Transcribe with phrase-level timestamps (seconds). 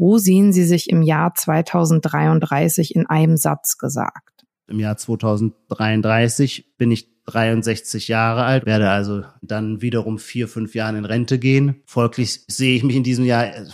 [0.00, 4.46] Wo sehen Sie sich im Jahr 2033 in einem Satz gesagt?
[4.66, 10.96] Im Jahr 2033 bin ich 63 Jahre alt, werde also dann wiederum vier, fünf Jahren
[10.96, 11.82] in Rente gehen.
[11.84, 13.66] Folglich sehe ich mich in diesem Jahr äh,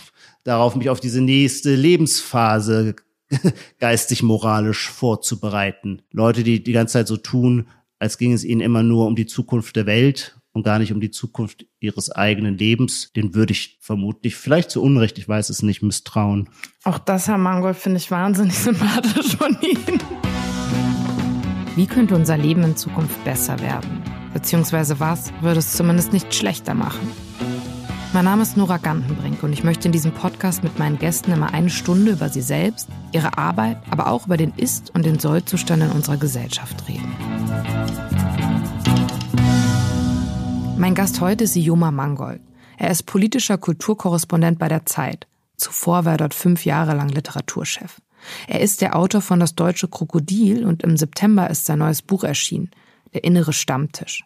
[0.43, 2.97] darauf, mich auf diese nächste Lebensphase
[3.79, 6.01] geistig-moralisch vorzubereiten.
[6.11, 7.69] Leute, die die ganze Zeit so tun,
[7.99, 10.99] als ging es ihnen immer nur um die Zukunft der Welt und gar nicht um
[10.99, 15.61] die Zukunft ihres eigenen Lebens, den würde ich vermutlich, vielleicht zu Unrecht, ich weiß es
[15.61, 16.49] nicht, misstrauen.
[16.83, 20.01] Auch das, Herr Mangold, finde ich wahnsinnig sympathisch von Ihnen.
[21.75, 24.01] Wie könnte unser Leben in Zukunft besser werden?
[24.33, 27.07] Beziehungsweise was würde es zumindest nicht schlechter machen?
[28.13, 31.53] Mein Name ist Nora Gantenbrink und ich möchte in diesem Podcast mit meinen Gästen immer
[31.53, 35.83] eine Stunde über sie selbst, ihre Arbeit, aber auch über den Ist- und den Sollzustand
[35.83, 37.15] in unserer Gesellschaft reden.
[40.77, 42.39] Mein Gast heute ist Ioma Mangold.
[42.77, 45.25] Er ist politischer Kulturkorrespondent bei der Zeit.
[45.55, 47.99] Zuvor war er dort fünf Jahre lang Literaturchef.
[48.47, 52.23] Er ist der Autor von Das deutsche Krokodil und im September ist sein neues Buch
[52.23, 52.69] erschienen,
[53.13, 54.23] Der innere Stammtisch.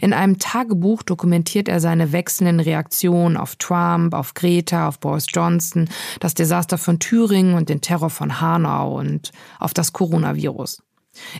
[0.00, 5.90] In einem Tagebuch dokumentiert er seine wechselnden Reaktionen auf Trump, auf Greta, auf Boris Johnson,
[6.20, 10.82] das Desaster von Thüringen und den Terror von Hanau und auf das Coronavirus.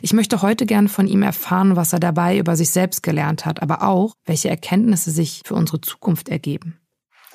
[0.01, 3.61] Ich möchte heute gern von ihm erfahren, was er dabei über sich selbst gelernt hat,
[3.61, 6.77] aber auch, welche Erkenntnisse sich für unsere Zukunft ergeben.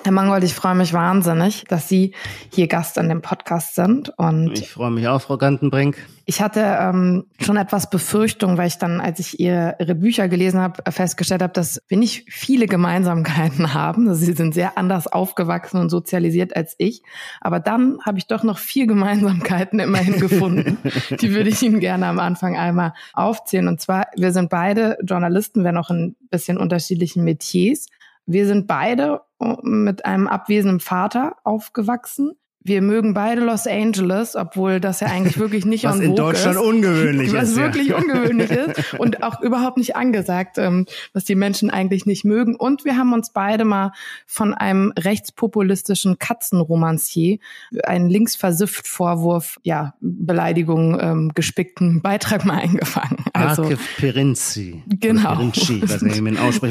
[0.01, 2.13] Herr Mangold, ich freue mich wahnsinnig, dass Sie
[2.53, 4.09] hier Gast an dem Podcast sind.
[4.17, 5.97] Und ich freue mich auch, Frau Gantenbrink.
[6.25, 10.61] Ich hatte ähm, schon etwas Befürchtung, weil ich dann, als ich ihr, Ihre Bücher gelesen
[10.61, 14.07] habe, festgestellt habe, dass wir nicht viele Gemeinsamkeiten haben.
[14.07, 17.01] Also Sie sind sehr anders aufgewachsen und sozialisiert als ich.
[17.41, 20.77] Aber dann habe ich doch noch vier Gemeinsamkeiten immerhin gefunden.
[21.19, 23.67] Die würde ich Ihnen gerne am Anfang einmal aufzählen.
[23.67, 27.87] Und zwar, wir sind beide Journalisten, wenn auch in bisschen unterschiedlichen Metiers.
[28.31, 29.21] Wir sind beide
[29.63, 32.33] mit einem abwesenden Vater aufgewachsen.
[32.61, 36.61] Wir mögen beide Los Angeles, obwohl das ja eigentlich wirklich nicht was in Deutschland ist,
[36.61, 37.55] ungewöhnlich was ist.
[37.55, 37.97] Was wirklich ja.
[37.97, 42.55] ungewöhnlich ist und auch überhaupt nicht angesagt, ähm, was die Menschen eigentlich nicht mögen.
[42.55, 43.93] Und wir haben uns beide mal
[44.25, 47.37] von einem rechtspopulistischen Katzenromancier
[47.83, 53.23] einen linksversifft Vorwurf, ja, Beleidigung ähm, gespickten Beitrag mal eingefangen.
[53.33, 54.83] Also, Akif Perinci.
[54.87, 55.35] Genau.
[55.35, 56.01] Perinci, was.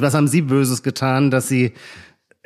[0.03, 1.73] Was haben Sie Böses getan, dass Sie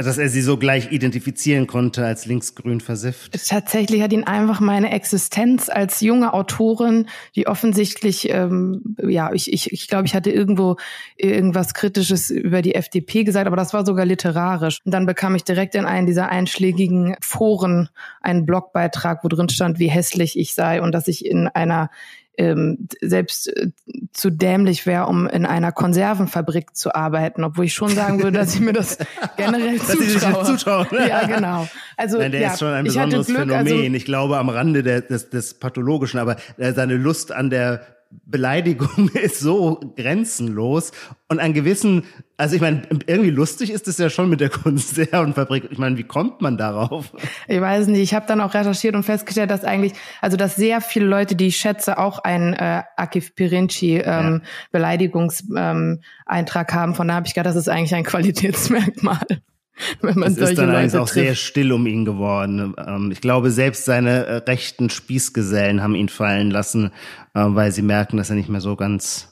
[0.03, 3.49] dass er sie so gleich identifizieren konnte als linksgrün versifft.
[3.49, 9.73] Tatsächlich hat ihn einfach meine Existenz als junge Autorin, die offensichtlich, ähm, ja, ich, ich,
[9.73, 10.77] ich glaube, ich hatte irgendwo
[11.17, 14.79] irgendwas Kritisches über die FDP gesagt, aber das war sogar literarisch.
[14.85, 17.89] Und dann bekam ich direkt in einen dieser einschlägigen Foren
[18.21, 21.91] einen Blogbeitrag, wo drin stand, wie hässlich ich sei und dass ich in einer
[22.39, 23.69] ähm, selbst äh,
[24.13, 28.55] zu dämlich wäre, um in einer Konservenfabrik zu arbeiten, obwohl ich schon sagen würde, dass
[28.55, 28.99] ich mir das
[29.37, 30.45] generell dass zutraue.
[30.45, 30.87] zutrauen.
[30.93, 31.69] Ja, genau.
[31.97, 33.67] Also Nein, der ja, ist schon ein besonderes Glück, Phänomen.
[33.67, 37.87] Also, ich glaube am Rande der, des, des Pathologischen, aber äh, seine Lust an der
[38.25, 40.93] Beleidigung ist so grenzenlos
[41.29, 42.05] und an gewissen,
[42.37, 45.69] also ich meine, irgendwie lustig ist es ja schon mit der Konservenfabrik.
[45.71, 47.13] Ich meine, wie kommt man darauf?
[47.49, 48.01] Ich weiß nicht.
[48.01, 51.49] Ich habe dann auch recherchiert und festgestellt, dass eigentlich, also dass sehr viele Leute, die
[51.49, 54.49] ich schätze, auch einen äh, Akif Pirinci ähm, ja.
[54.73, 56.95] Beleidigungseintrag ähm, haben.
[56.95, 59.19] Von da habe ich gedacht, das ist eigentlich ein Qualitätsmerkmal.
[60.01, 62.75] Wenn man es ist dann eigentlich auch sehr still um ihn geworden.
[62.79, 66.93] Ähm, ich glaube, selbst seine äh, rechten Spießgesellen haben ihn fallen lassen,
[67.35, 69.29] äh, weil sie merken, dass er nicht mehr so ganz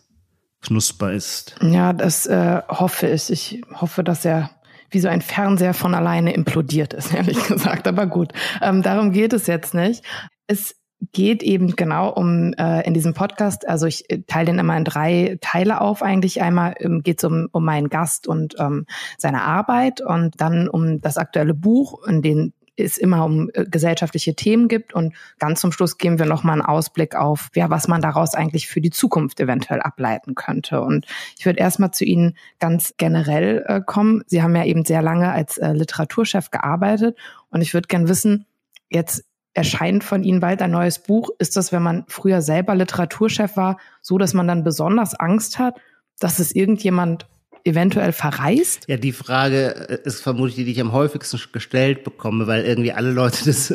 [0.63, 1.57] knusper ist.
[1.63, 3.31] Ja, das äh, hoffe ich.
[3.31, 4.51] Ich hoffe, dass er
[4.91, 7.87] wie so ein Fernseher von alleine implodiert ist, ehrlich gesagt.
[7.87, 10.05] Aber gut, ähm, darum geht es jetzt nicht.
[10.47, 10.75] Es
[11.13, 14.85] geht eben genau um äh, in diesem Podcast, also ich äh, teile den immer in
[14.85, 16.43] drei Teile auf eigentlich.
[16.43, 18.87] Einmal ähm, geht es um, um meinen Gast und ähm,
[19.19, 24.35] seine Arbeit und dann um das aktuelle Buch, in dem es immer um äh, gesellschaftliche
[24.35, 28.01] Themen gibt und ganz zum Schluss geben wir nochmal einen Ausblick auf, ja, was man
[28.01, 30.81] daraus eigentlich für die Zukunft eventuell ableiten könnte.
[30.81, 31.07] Und
[31.39, 34.23] ich würde erstmal zu Ihnen ganz generell äh, kommen.
[34.27, 37.19] Sie haben ja eben sehr lange als äh, Literaturchef gearbeitet
[37.51, 38.47] und ich würde gern wissen,
[38.89, 39.25] jetzt
[39.55, 41.31] erscheint von Ihnen bald ein neues Buch.
[41.39, 45.81] Ist das, wenn man früher selber Literaturchef war, so, dass man dann besonders Angst hat,
[46.19, 47.27] dass es irgendjemand
[47.65, 48.85] eventuell verreist?
[48.89, 52.93] Ja, die Frage äh, ist vermutlich die, die ich am häufigsten gestellt bekomme, weil irgendwie
[52.93, 53.75] alle Leute das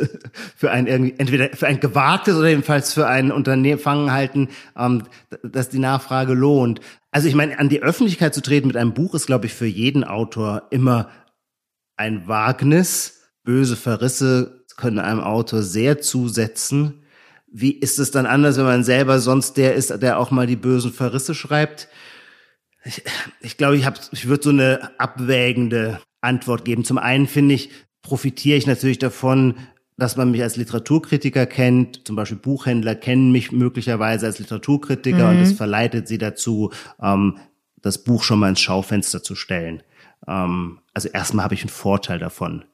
[0.56, 5.04] für ein irgendwie entweder für ein gewagtes oder jedenfalls für ein Unternehmen halten, ähm,
[5.44, 6.80] dass die Nachfrage lohnt.
[7.12, 9.68] Also ich meine, an die Öffentlichkeit zu treten mit einem Buch ist, glaube ich, für
[9.68, 11.10] jeden Autor immer
[11.98, 13.22] ein Wagnis.
[13.44, 17.04] Böse Verrisse können einem Autor sehr zusetzen.
[17.48, 20.56] Wie ist es dann anders, wenn man selber sonst der ist, der auch mal die
[20.56, 21.88] bösen Verrisse schreibt?
[22.84, 23.04] Ich,
[23.42, 26.84] ich glaube, ich, hab, ich würde so eine abwägende Antwort geben.
[26.84, 27.70] Zum einen finde ich,
[28.02, 29.56] profitiere ich natürlich davon,
[29.98, 35.38] dass man mich als Literaturkritiker kennt, zum Beispiel Buchhändler kennen mich möglicherweise als Literaturkritiker mhm.
[35.38, 37.38] und es verleitet sie dazu, ähm,
[37.82, 39.84] das Buch schon mal ins Schaufenster zu stellen.
[40.28, 42.66] Ähm, also erstmal habe ich einen Vorteil davon.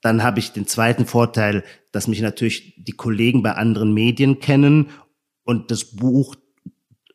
[0.00, 1.62] Dann habe ich den zweiten Vorteil,
[1.92, 4.90] dass mich natürlich die Kollegen bei anderen Medien kennen
[5.44, 6.36] und das Buch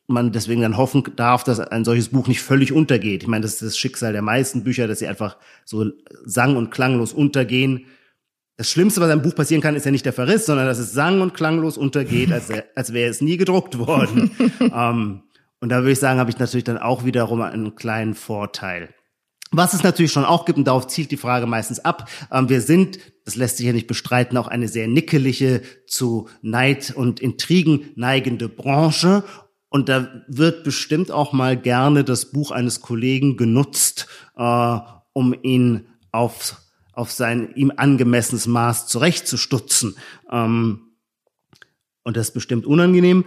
[0.08, 3.24] man deswegen dann hoffen darf, dass ein solches Buch nicht völlig untergeht.
[3.24, 5.92] Ich meine, das ist das Schicksal der meisten Bücher, dass sie einfach so
[6.26, 7.86] sang- und klanglos untergehen.
[8.58, 10.94] Das Schlimmste, was einem Buch passieren kann, ist ja nicht der Verriss, sondern dass es
[10.94, 14.32] sang- und klanglos untergeht, als, als wäre es nie gedruckt worden.
[14.60, 15.24] ähm,
[15.60, 18.94] und da würde ich sagen, habe ich natürlich dann auch wiederum einen kleinen Vorteil.
[19.52, 22.62] Was es natürlich schon auch gibt, und darauf zielt die Frage meistens ab, ähm, wir
[22.62, 27.92] sind, das lässt sich ja nicht bestreiten, auch eine sehr nickelige, zu Neid und Intrigen
[27.96, 29.24] neigende Branche.
[29.70, 34.78] Und da wird bestimmt auch mal gerne das Buch eines Kollegen genutzt, äh,
[35.14, 36.62] um ihn auf,
[36.94, 39.96] auf sein ihm angemessenes Maß zurechtzustutzen.
[40.32, 40.96] Ähm,
[42.04, 43.26] und das ist bestimmt unangenehm,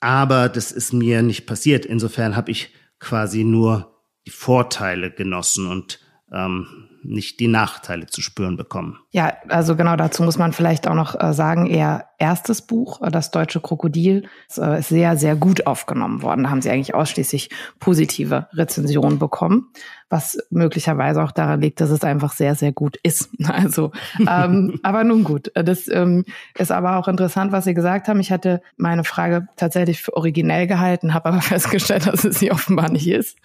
[0.00, 1.84] aber das ist mir nicht passiert.
[1.86, 3.95] Insofern habe ich quasi nur
[4.26, 6.00] die Vorteile genossen und
[6.32, 8.98] ähm, nicht die Nachteile zu spüren bekommen.
[9.12, 13.10] Ja, also genau dazu muss man vielleicht auch noch äh, sagen, eher erstes Buch, äh,
[13.10, 16.44] Das Deutsche Krokodil, äh, ist sehr, sehr gut aufgenommen worden.
[16.44, 19.68] Da haben sie eigentlich ausschließlich positive Rezensionen bekommen,
[20.08, 23.30] was möglicherweise auch daran liegt, dass es einfach sehr, sehr gut ist.
[23.56, 23.92] Also,
[24.28, 25.50] ähm, aber nun gut.
[25.54, 26.24] Das ähm,
[26.58, 28.20] ist aber auch interessant, was Sie gesagt haben.
[28.20, 32.90] Ich hatte meine Frage tatsächlich für originell gehalten, habe aber festgestellt, dass es sie offenbar
[32.90, 33.38] nicht ist.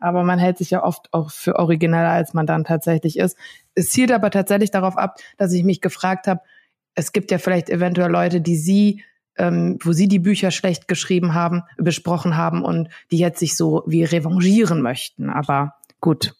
[0.00, 3.38] Aber man hält sich ja oft auch für origineller, als man dann tatsächlich ist.
[3.74, 6.40] Es zielt aber tatsächlich darauf ab, dass ich mich gefragt habe,
[6.94, 9.02] es gibt ja vielleicht eventuell Leute, die Sie
[9.36, 13.82] ähm, wo sie die Bücher schlecht geschrieben haben, besprochen haben und die jetzt sich so
[13.86, 15.30] wie revanchieren möchten.
[15.30, 16.34] Aber gut.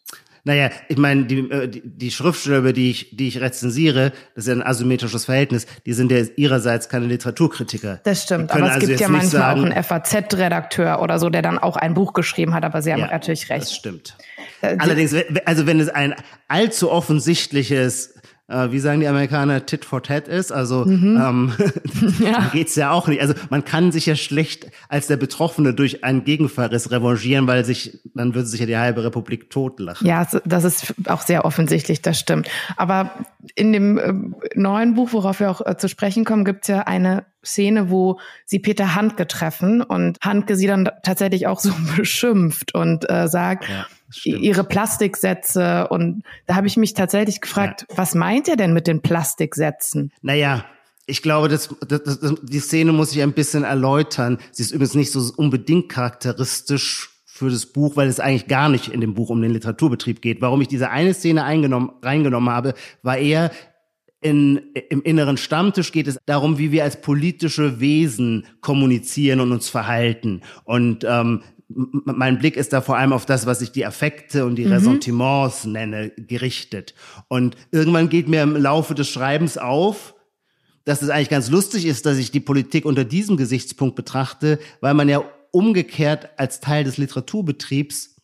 [0.47, 4.45] Naja, ich meine, die, äh, die, die Schriftsteller, über die ich, die ich rezensiere, das
[4.45, 7.99] ist ja ein asymmetrisches Verhältnis, die sind ja ihrerseits keine Literaturkritiker.
[8.03, 11.41] Das stimmt, aber es also gibt ja manchmal sagen, auch einen FAZ-Redakteur oder so, der
[11.41, 13.63] dann auch ein Buch geschrieben hat, aber Sie haben ja, natürlich recht.
[13.63, 14.17] Das stimmt.
[14.61, 15.15] Äh, Allerdings,
[15.45, 16.13] also wenn es ein
[16.47, 18.13] allzu offensichtliches
[18.47, 20.51] äh, wie sagen die Amerikaner, tit for tat ist.
[20.51, 21.19] Also mhm.
[21.19, 21.53] ähm,
[22.19, 22.49] ja.
[22.51, 23.21] geht's ja auch nicht.
[23.21, 27.99] Also man kann sich ja schlecht als der Betroffene durch einen Gegenverriss revanchieren, weil sich,
[28.13, 30.05] dann würde sich ja die halbe Republik totlachen.
[30.05, 32.47] Ja, das ist auch sehr offensichtlich, das stimmt.
[32.77, 33.11] Aber
[33.55, 34.13] in dem äh,
[34.55, 38.59] neuen Buch, worauf wir auch äh, zu sprechen kommen, gibt's ja eine Szene, wo sie
[38.59, 43.85] Peter Handke treffen und Handke sie dann tatsächlich auch so beschimpft und äh, sagt, ja
[44.23, 45.87] ihre Plastiksätze.
[45.89, 47.97] Und da habe ich mich tatsächlich gefragt, ja.
[47.97, 50.11] was meint er denn mit den Plastiksätzen?
[50.21, 50.65] Naja,
[51.07, 54.39] ich glaube, das, das, das, die Szene muss ich ein bisschen erläutern.
[54.51, 58.87] Sie ist übrigens nicht so unbedingt charakteristisch für das Buch, weil es eigentlich gar nicht
[58.87, 60.41] in dem Buch um den Literaturbetrieb geht.
[60.41, 62.73] Warum ich diese eine Szene eingenommen, reingenommen habe,
[63.03, 63.51] war eher
[64.21, 64.57] in,
[64.89, 70.41] im inneren Stammtisch geht es darum, wie wir als politische Wesen kommunizieren und uns verhalten.
[70.63, 71.43] Und ähm,
[71.75, 74.71] mein Blick ist da vor allem auf das, was ich die Affekte und die mhm.
[74.71, 76.95] Ressentiments nenne, gerichtet.
[77.27, 80.15] Und irgendwann geht mir im Laufe des Schreibens auf,
[80.85, 84.93] dass es eigentlich ganz lustig ist, dass ich die Politik unter diesem Gesichtspunkt betrachte, weil
[84.93, 88.15] man ja umgekehrt als Teil des Literaturbetriebs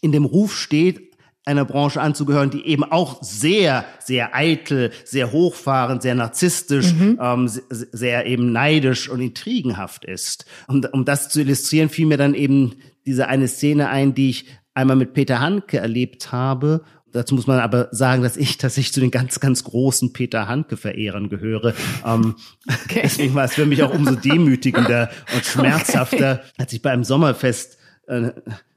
[0.00, 1.11] in dem Ruf steht,
[1.44, 7.18] einer Branche anzugehören, die eben auch sehr, sehr eitel, sehr hochfahrend, sehr narzisstisch, mhm.
[7.20, 10.46] ähm, sehr eben neidisch und intrigenhaft ist.
[10.68, 12.76] Um, um das zu illustrieren, fiel mir dann eben
[13.06, 16.84] diese eine Szene ein, die ich einmal mit Peter Handke erlebt habe.
[17.10, 21.28] Dazu muss man aber sagen, dass ich tatsächlich zu den ganz, ganz großen Peter Handke-Verehrern
[21.28, 21.74] gehöre.
[22.06, 22.36] Ähm,
[22.66, 23.00] okay.
[23.02, 26.52] Deswegen war es für mich auch umso demütigender und schmerzhafter, okay.
[26.56, 28.30] als ich bei einem Sommerfest äh,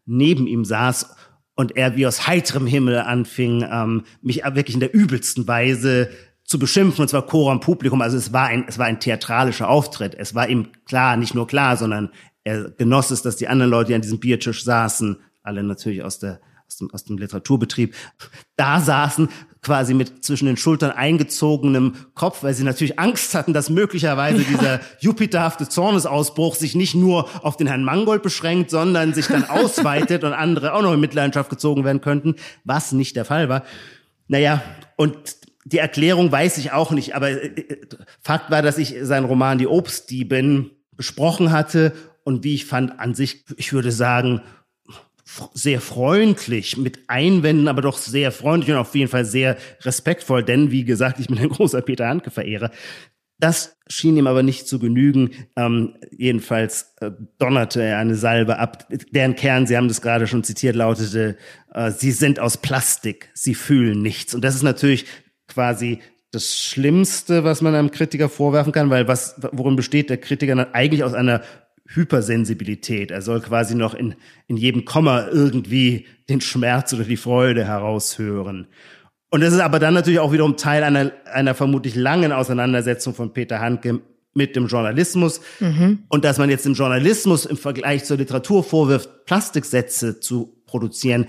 [0.06, 1.16] neben ihm saß
[1.56, 6.10] und er wie aus heiterem Himmel anfing, ähm, mich wirklich in der übelsten Weise
[6.44, 8.02] zu beschimpfen, und zwar Chor am Publikum.
[8.02, 10.14] Also es war ein, es war ein theatralischer Auftritt.
[10.16, 12.12] Es war ihm klar, nicht nur klar, sondern
[12.44, 16.20] er genoss es, dass die anderen Leute, die an diesem Biertisch saßen, alle natürlich aus
[16.20, 17.96] der aus dem, aus dem Literaturbetrieb,
[18.56, 19.30] da saßen,
[19.66, 24.80] quasi mit zwischen den Schultern eingezogenem Kopf, weil sie natürlich Angst hatten, dass möglicherweise dieser
[25.00, 30.34] jupiterhafte Zornesausbruch sich nicht nur auf den Herrn Mangold beschränkt, sondern sich dann ausweitet und
[30.34, 33.64] andere auch noch in Mitleidenschaft gezogen werden könnten, was nicht der Fall war.
[34.28, 34.62] Naja,
[34.98, 35.18] und
[35.66, 37.88] die Erklärung weiß ich auch nicht, aber äh, äh,
[38.22, 41.94] Fakt war, dass ich seinen Roman Die Obstdiebin besprochen hatte
[42.24, 44.42] und wie ich fand, an sich, ich würde sagen,
[45.54, 50.72] sehr freundlich mit Einwänden, aber doch sehr freundlich und auf jeden Fall sehr respektvoll, denn
[50.72, 52.72] wie gesagt, ich bin ein großer Peter Handke-Verehrer.
[53.38, 55.32] Das schien ihm aber nicht zu genügen.
[55.58, 60.46] Ähm, jedenfalls äh, donnerte er eine Salbe ab, deren Kern, Sie haben das gerade schon
[60.46, 61.36] zitiert, lautete,
[61.74, 64.34] äh, Sie sind aus Plastik, Sie fühlen nichts.
[64.34, 65.06] Und das ist natürlich
[65.48, 66.00] quasi
[66.32, 71.04] das Schlimmste, was man einem Kritiker vorwerfen kann, weil was, worin besteht der Kritiker eigentlich
[71.04, 71.42] aus einer
[71.88, 73.12] Hypersensibilität.
[73.12, 74.16] Er soll quasi noch in,
[74.48, 78.68] in jedem Komma irgendwie den Schmerz oder die Freude heraushören.
[79.30, 83.34] Und das ist aber dann natürlich auch wiederum Teil einer, einer vermutlich langen Auseinandersetzung von
[83.34, 84.02] Peter Handke
[84.34, 85.42] mit dem Journalismus.
[85.60, 86.04] Mhm.
[86.10, 91.28] Und dass man jetzt dem Journalismus im Vergleich zur Literatur vorwirft, Plastiksätze zu produzieren,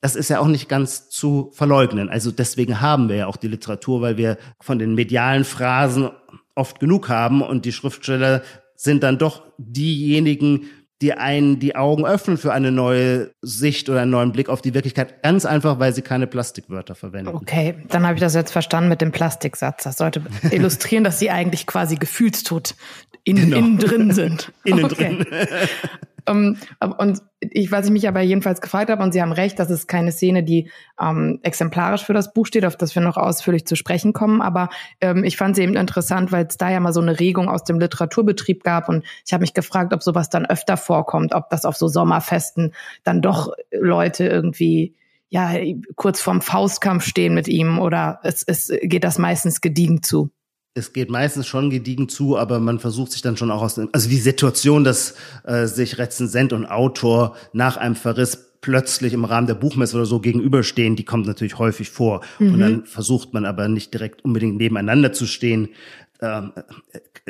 [0.00, 2.10] das ist ja auch nicht ganz zu verleugnen.
[2.10, 6.10] Also deswegen haben wir ja auch die Literatur, weil wir von den medialen Phrasen
[6.54, 8.42] oft genug haben und die Schriftsteller
[8.84, 10.66] sind dann doch diejenigen,
[11.02, 14.74] die einen die Augen öffnen für eine neue Sicht oder einen neuen Blick auf die
[14.74, 15.22] Wirklichkeit.
[15.22, 17.34] Ganz einfach, weil sie keine Plastikwörter verwenden.
[17.34, 19.84] Okay, dann habe ich das jetzt verstanden mit dem Plastiksatz.
[19.84, 22.74] Das sollte illustrieren, dass sie eigentlich quasi gefühlstot
[23.24, 23.58] in, genau.
[23.58, 24.52] innen drin sind.
[24.64, 25.18] innen okay.
[25.18, 25.26] drin.
[26.28, 29.58] Um, ähm, und ich, was ich mich aber jedenfalls gefragt habe, und Sie haben recht,
[29.58, 33.16] das ist keine Szene, die ähm, exemplarisch für das Buch steht, auf das wir noch
[33.16, 34.40] ausführlich zu sprechen kommen.
[34.40, 37.48] Aber ähm, ich fand sie eben interessant, weil es da ja mal so eine Regung
[37.48, 38.88] aus dem Literaturbetrieb gab.
[38.88, 42.72] Und ich habe mich gefragt, ob sowas dann öfter vorkommt, ob das auf so Sommerfesten
[43.02, 44.94] dann doch Leute irgendwie
[45.28, 45.52] ja
[45.96, 50.30] kurz vorm Faustkampf stehen mit ihm oder es, es geht das meistens gediegen zu
[50.74, 53.88] es geht meistens schon gediegen zu, aber man versucht sich dann schon auch aus dem,
[53.92, 55.14] also die Situation, dass
[55.44, 60.20] äh, sich Rezensent und Autor nach einem Verriss plötzlich im Rahmen der Buchmesse oder so
[60.20, 62.22] gegenüberstehen, die kommt natürlich häufig vor.
[62.38, 62.54] Mhm.
[62.54, 65.68] Und dann versucht man aber nicht direkt unbedingt nebeneinander zu stehen.
[66.20, 66.52] Ähm,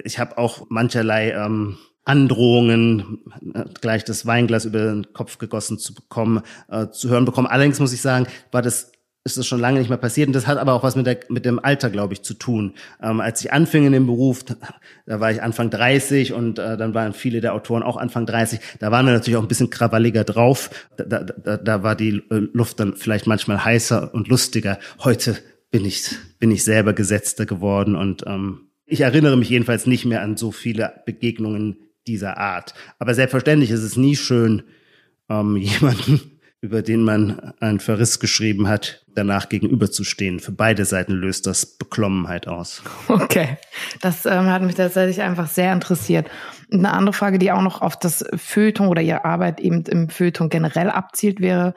[0.03, 3.19] ich habe auch mancherlei ähm, Androhungen,
[3.53, 7.49] äh, gleich das Weinglas über den Kopf gegossen zu bekommen, äh, zu hören bekommen.
[7.49, 8.93] Allerdings muss ich sagen, war das
[9.25, 10.27] ist das schon lange nicht mehr passiert.
[10.27, 12.75] Und das hat aber auch was mit, der, mit dem Alter, glaube ich, zu tun.
[13.03, 16.93] Ähm, als ich anfing in dem Beruf, da war ich Anfang 30 und äh, dann
[16.93, 18.61] waren viele der Autoren auch Anfang 30.
[18.81, 20.71] Da waren wir natürlich auch ein bisschen krawalliger drauf.
[20.99, 24.79] Da, da, da war die äh, Luft dann vielleicht manchmal heißer und lustiger.
[25.03, 25.39] Heute
[25.71, 26.05] bin ich,
[26.39, 30.53] bin ich selber Gesetzter geworden und ähm, ich erinnere mich jedenfalls nicht mehr an so
[30.53, 32.75] viele Begegnungen dieser Art.
[32.99, 34.65] Aber selbstverständlich ist es nie schön,
[35.31, 36.21] ähm, jemanden
[36.65, 40.41] über den man einen Verriss geschrieben hat, danach gegenüberzustehen.
[40.41, 42.83] Für beide Seiten löst das Beklommenheit aus.
[43.09, 43.59] Okay,
[44.01, 46.31] das ähm, hat mich tatsächlich einfach sehr interessiert.
[46.73, 50.09] Und eine andere Frage, die auch noch auf das Feuilleton oder Ihre Arbeit eben im
[50.09, 51.75] Feuilleton generell abzielt, wäre,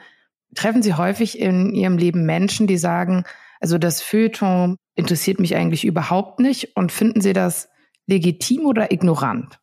[0.56, 3.26] treffen Sie häufig in Ihrem Leben Menschen, die sagen,
[3.60, 7.68] also das Feuilleton interessiert mich eigentlich überhaupt nicht und finden Sie das
[8.06, 9.60] legitim oder ignorant?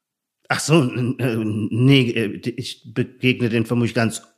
[0.49, 4.34] Ach so, nee, ich begegne den vermutlich ganz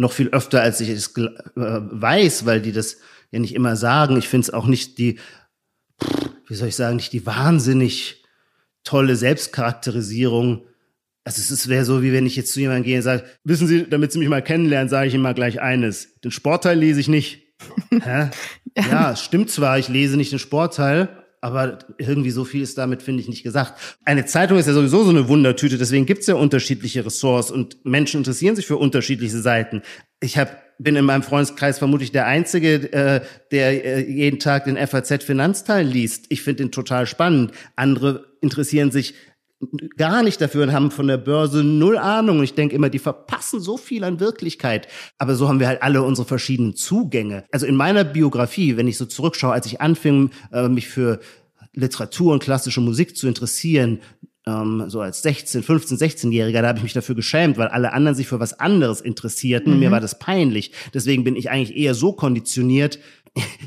[0.00, 2.96] noch viel öfter, als ich es äh, weiß, weil die das
[3.30, 4.16] ja nicht immer sagen.
[4.16, 5.18] Ich finde es auch nicht die,
[6.48, 8.24] wie soll ich sagen, nicht die wahnsinnig
[8.82, 10.66] tolle Selbstcharakterisierung.
[11.24, 13.86] Also es wäre so, wie wenn ich jetzt zu jemandem gehe und sage, wissen Sie,
[13.88, 16.18] damit Sie mich mal kennenlernen, sage ich Ihnen mal gleich eines.
[16.20, 17.42] Den Sportteil lese ich nicht.
[17.90, 18.30] Hä?
[18.74, 21.08] Ja, stimmt zwar, ich lese nicht den Sportteil,
[21.40, 23.98] aber irgendwie so viel ist damit, finde ich, nicht gesagt.
[24.04, 27.84] Eine Zeitung ist ja sowieso so eine Wundertüte, deswegen gibt es ja unterschiedliche Ressorts und
[27.84, 29.82] Menschen interessieren sich für unterschiedliche Seiten.
[30.20, 33.20] Ich hab, bin in meinem Freundeskreis vermutlich der Einzige, äh,
[33.52, 36.26] der äh, jeden Tag den FAZ-Finanzteil liest.
[36.28, 37.52] Ich finde den total spannend.
[37.76, 39.14] Andere interessieren sich
[39.96, 42.38] gar nicht dafür und haben von der Börse null Ahnung.
[42.38, 44.88] Und ich denke immer, die verpassen so viel an Wirklichkeit.
[45.18, 47.44] Aber so haben wir halt alle unsere verschiedenen Zugänge.
[47.52, 51.20] Also in meiner Biografie, wenn ich so zurückschaue, als ich anfing, äh, mich für
[51.74, 54.00] Literatur und klassische Musik zu interessieren,
[54.46, 58.16] ähm, so als 16, 15, 16-Jähriger, da habe ich mich dafür geschämt, weil alle anderen
[58.16, 59.74] sich für was anderes interessierten.
[59.74, 59.80] Mhm.
[59.80, 60.72] Mir war das peinlich.
[60.94, 62.98] Deswegen bin ich eigentlich eher so konditioniert,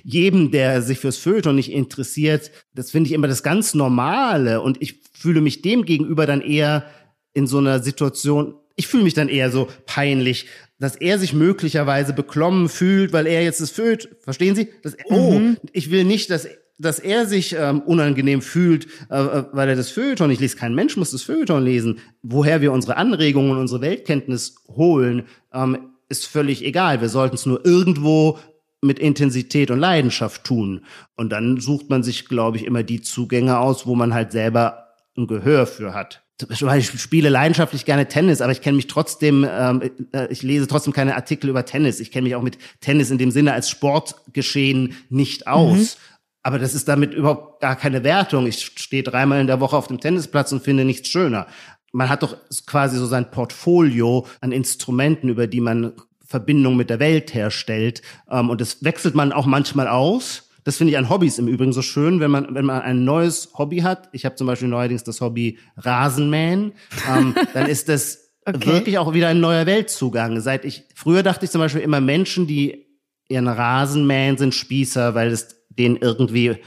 [0.04, 4.62] jedem, der sich fürs Feuilleton nicht interessiert, das finde ich immer das ganz Normale.
[4.62, 6.86] Und ich fühle mich dem gegenüber dann eher
[7.34, 10.48] in so einer Situation, ich fühle mich dann eher so peinlich,
[10.80, 14.70] dass er sich möglicherweise beklommen fühlt, weil er jetzt das Feuilleton, verstehen Sie?
[14.82, 15.58] Das, oh, mhm.
[15.72, 16.48] ich will nicht, dass
[16.80, 20.58] dass er sich ähm, unangenehm fühlt, äh, äh, weil er das Feuilleton nicht liest.
[20.58, 22.00] Kein Mensch muss das Feuilleton lesen.
[22.22, 27.02] Woher wir unsere Anregungen und unsere Weltkenntnis holen, ähm, ist völlig egal.
[27.02, 28.40] Wir sollten es nur irgendwo
[28.84, 30.86] mit Intensität und Leidenschaft tun.
[31.16, 34.90] Und dann sucht man sich, glaube ich, immer die Zugänge aus, wo man halt selber
[35.18, 36.24] ein Gehör für hat.
[36.50, 40.92] Ich spiele leidenschaftlich gerne Tennis, aber ich kenne mich trotzdem, ähm, äh, ich lese trotzdem
[40.92, 42.00] keine Artikel über Tennis.
[42.00, 45.78] Ich kenne mich auch mit Tennis in dem Sinne als Sportgeschehen nicht aus.
[45.98, 46.14] Mhm.
[46.42, 48.48] Aber das ist damit überhaupt gar keine Wertung.
[48.48, 51.48] Ich stehe dreimal in der Woche auf dem Tennisplatz und finde nichts schöner.
[51.94, 52.36] Man hat doch
[52.66, 58.02] quasi so sein Portfolio an Instrumenten, über die man Verbindung mit der Welt herstellt.
[58.30, 60.50] Ähm, und das wechselt man auch manchmal aus.
[60.64, 63.50] Das finde ich an Hobbys im Übrigen so schön, wenn man, wenn man ein neues
[63.58, 64.10] Hobby hat.
[64.14, 66.74] Ich habe zum Beispiel neuerdings das Hobby Rasenmähen.
[67.10, 68.66] Ähm, dann ist das okay.
[68.68, 70.40] wirklich auch wieder ein neuer Weltzugang.
[70.40, 72.88] Seit ich, früher dachte ich zum Beispiel immer Menschen, die
[73.28, 76.58] ihren Rasen mähen, sind Spießer, weil es denen irgendwie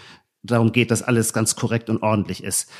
[0.42, 2.70] darum geht, dass alles ganz korrekt und ordentlich ist.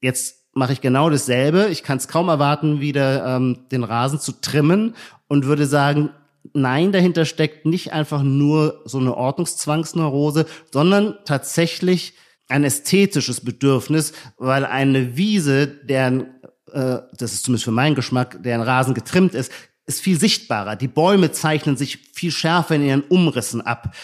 [0.00, 1.68] Jetzt mache ich genau dasselbe.
[1.70, 4.94] Ich kann es kaum erwarten, wieder ähm, den Rasen zu trimmen
[5.28, 6.10] und würde sagen,
[6.52, 12.14] nein, dahinter steckt nicht einfach nur so eine Ordnungszwangsneurose, sondern tatsächlich
[12.48, 16.22] ein ästhetisches Bedürfnis, weil eine Wiese, deren,
[16.72, 19.52] äh, das ist zumindest für meinen Geschmack, deren Rasen getrimmt ist,
[19.86, 20.76] ist viel sichtbarer.
[20.76, 23.94] Die Bäume zeichnen sich viel schärfer in ihren Umrissen ab.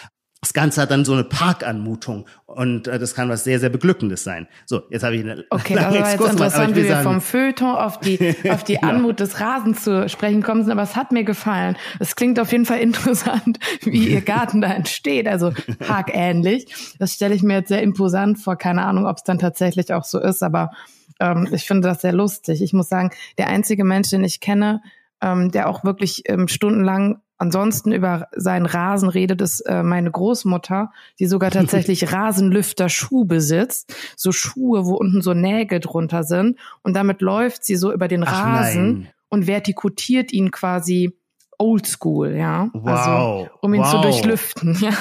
[0.41, 4.23] Das Ganze hat dann so eine Parkanmutung und äh, das kann was sehr, sehr Beglückendes
[4.23, 4.47] sein.
[4.65, 7.99] So, jetzt habe ich eine Okay, das war jetzt interessant, wie wir vom Feuilleton auf
[7.99, 8.81] die, auf die.
[8.81, 11.75] Anmut des Rasens zu sprechen kommen sind, aber es hat mir gefallen.
[11.99, 16.95] Es klingt auf jeden Fall interessant, wie Ihr Garten da entsteht, also parkähnlich.
[16.99, 18.55] Das stelle ich mir jetzt sehr imposant vor.
[18.55, 20.71] Keine Ahnung, ob es dann tatsächlich auch so ist, aber
[21.19, 22.61] ähm, ich finde das sehr lustig.
[22.61, 24.81] Ich muss sagen, der einzige Mensch, den ich kenne,
[25.21, 30.91] ähm, der auch wirklich ähm, stundenlang ansonsten über seinen Rasen redet, ist äh, meine Großmutter,
[31.19, 33.95] die sogar tatsächlich Rasenlüfter-Schuh besitzt.
[34.15, 36.57] So Schuhe, wo unten so Nägel drunter sind.
[36.83, 41.13] Und damit läuft sie so über den Rasen und vertikutiert ihn quasi
[41.59, 42.69] oldschool, ja.
[42.73, 42.87] Wow.
[42.87, 43.91] Also, um ihn wow.
[43.91, 44.93] zu durchlüften, ja.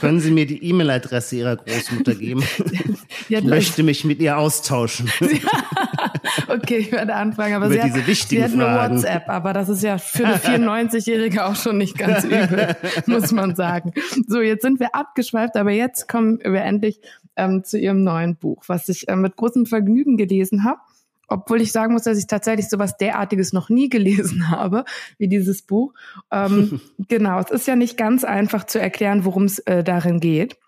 [0.00, 2.42] Können Sie mir die E-Mail-Adresse Ihrer Großmutter geben?
[3.28, 5.10] ich möchte mich mit ihr austauschen.
[6.48, 8.94] okay, ich werde anfangen, aber Über sie diese hat, wichtigen sie hat eine Fragen.
[8.96, 13.54] WhatsApp, aber das ist ja für eine 94-Jährige auch schon nicht ganz übel, muss man
[13.54, 13.92] sagen.
[14.26, 17.00] So, jetzt sind wir abgeschweift, aber jetzt kommen wir endlich
[17.36, 20.80] ähm, zu Ihrem neuen Buch, was ich äh, mit großem Vergnügen gelesen habe
[21.32, 24.84] obwohl ich sagen muss, dass ich tatsächlich sowas derartiges noch nie gelesen habe,
[25.18, 25.94] wie dieses Buch.
[26.30, 30.58] Ähm, genau, es ist ja nicht ganz einfach zu erklären, worum es äh, darin geht.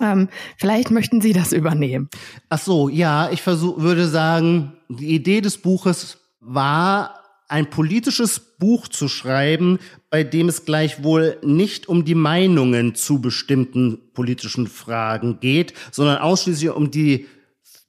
[0.00, 2.08] Ähm, vielleicht möchten Sie das übernehmen.
[2.48, 7.16] Ach so, ja, ich versuch, würde sagen, die Idee des Buches war,
[7.48, 13.98] ein politisches Buch zu schreiben, bei dem es gleichwohl nicht um die Meinungen zu bestimmten
[14.14, 17.26] politischen Fragen geht, sondern ausschließlich um die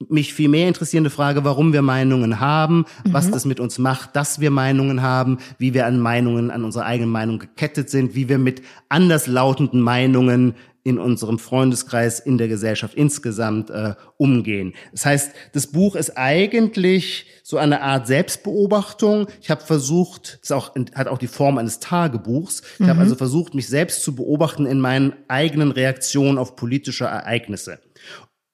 [0.10, 3.14] mich viel mehr interessierende Frage, warum wir Meinungen haben, mhm.
[3.14, 6.86] was das mit uns macht, dass wir Meinungen haben, wie wir an Meinungen, an unsere
[6.86, 12.96] eigenen Meinungen gekettet sind, wie wir mit anderslautenden Meinungen in unserem Freundeskreis, in der Gesellschaft
[12.96, 14.74] insgesamt äh, umgehen.
[14.92, 19.28] Das heißt, das Buch ist eigentlich so eine Art Selbstbeobachtung.
[19.42, 22.64] Ich habe versucht, es auch, hat auch die Form eines Tagebuchs.
[22.74, 22.88] Ich mhm.
[22.88, 27.80] habe also versucht, mich selbst zu beobachten in meinen eigenen Reaktionen auf politische Ereignisse.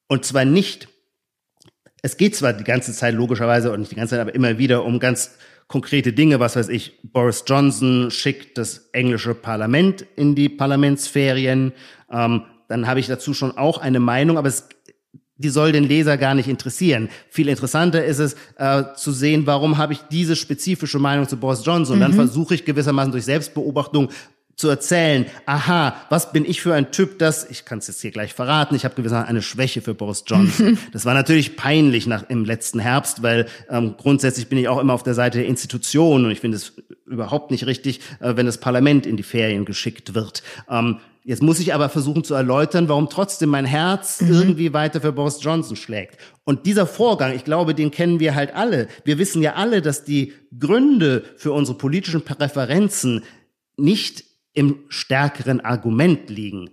[0.09, 0.89] Und zwar nicht
[2.07, 4.85] es geht zwar die ganze Zeit logischerweise und nicht die ganze Zeit, aber immer wieder
[4.85, 5.31] um ganz
[5.67, 11.73] konkrete Dinge, was weiß ich, Boris Johnson schickt das englische Parlament in die Parlamentsferien,
[12.09, 14.69] ähm, dann habe ich dazu schon auch eine Meinung, aber es
[15.39, 17.09] die soll den Leser gar nicht interessieren.
[17.29, 21.63] Viel interessanter ist es äh, zu sehen, warum habe ich diese spezifische Meinung zu Boris
[21.63, 21.95] Johnson.
[21.95, 22.15] Und dann mhm.
[22.15, 24.09] versuche ich gewissermaßen durch Selbstbeobachtung
[24.57, 28.09] zu erzählen, aha, was bin ich für ein Typ, das, ich kann es jetzt hier
[28.09, 30.79] gleich verraten, ich habe gewissermaßen eine Schwäche für Boris Johnson.
[30.91, 34.93] das war natürlich peinlich nach, im letzten Herbst, weil ähm, grundsätzlich bin ich auch immer
[34.93, 36.73] auf der Seite der Institutionen und ich finde es
[37.05, 40.41] überhaupt nicht richtig, äh, wenn das Parlament in die Ferien geschickt wird.
[40.69, 44.31] Ähm, Jetzt muss ich aber versuchen zu erläutern, warum trotzdem mein Herz mhm.
[44.31, 46.17] irgendwie weiter für Boris Johnson schlägt.
[46.45, 48.87] Und dieser Vorgang, ich glaube, den kennen wir halt alle.
[49.03, 53.25] Wir wissen ja alle, dass die Gründe für unsere politischen Präferenzen
[53.75, 54.23] nicht
[54.57, 56.71] im stärkeren Argument liegen.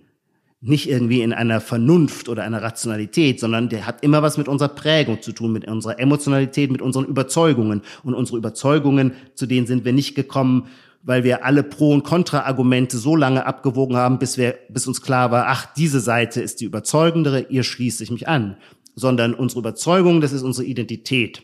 [0.59, 4.69] Nicht irgendwie in einer Vernunft oder einer Rationalität, sondern der hat immer was mit unserer
[4.69, 7.83] Prägung zu tun, mit unserer Emotionalität, mit unseren Überzeugungen.
[8.01, 10.67] Und unsere Überzeugungen, zu denen sind wir nicht gekommen,
[11.03, 15.29] weil wir alle Pro- und Kontra-Argumente so lange abgewogen haben, bis wir, bis uns klar
[15.29, 18.57] war, ach, diese Seite ist die überzeugendere, ihr schließt sich mich an.
[18.95, 21.43] Sondern unsere Überzeugung, das ist unsere Identität.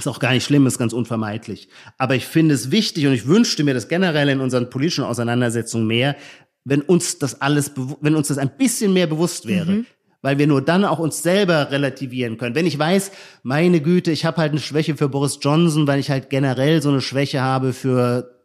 [0.00, 1.68] Ist auch gar nicht schlimm, ist ganz unvermeidlich.
[1.98, 5.86] Aber ich finde es wichtig und ich wünschte mir das generell in unseren politischen Auseinandersetzungen
[5.86, 6.16] mehr,
[6.64, 9.70] wenn uns das alles, wenn uns das ein bisschen mehr bewusst wäre.
[9.70, 9.86] Mhm.
[10.22, 12.54] Weil wir nur dann auch uns selber relativieren können.
[12.54, 13.10] Wenn ich weiß,
[13.42, 16.90] meine Güte, ich habe halt eine Schwäche für Boris Johnson, weil ich halt generell so
[16.90, 18.39] eine Schwäche habe für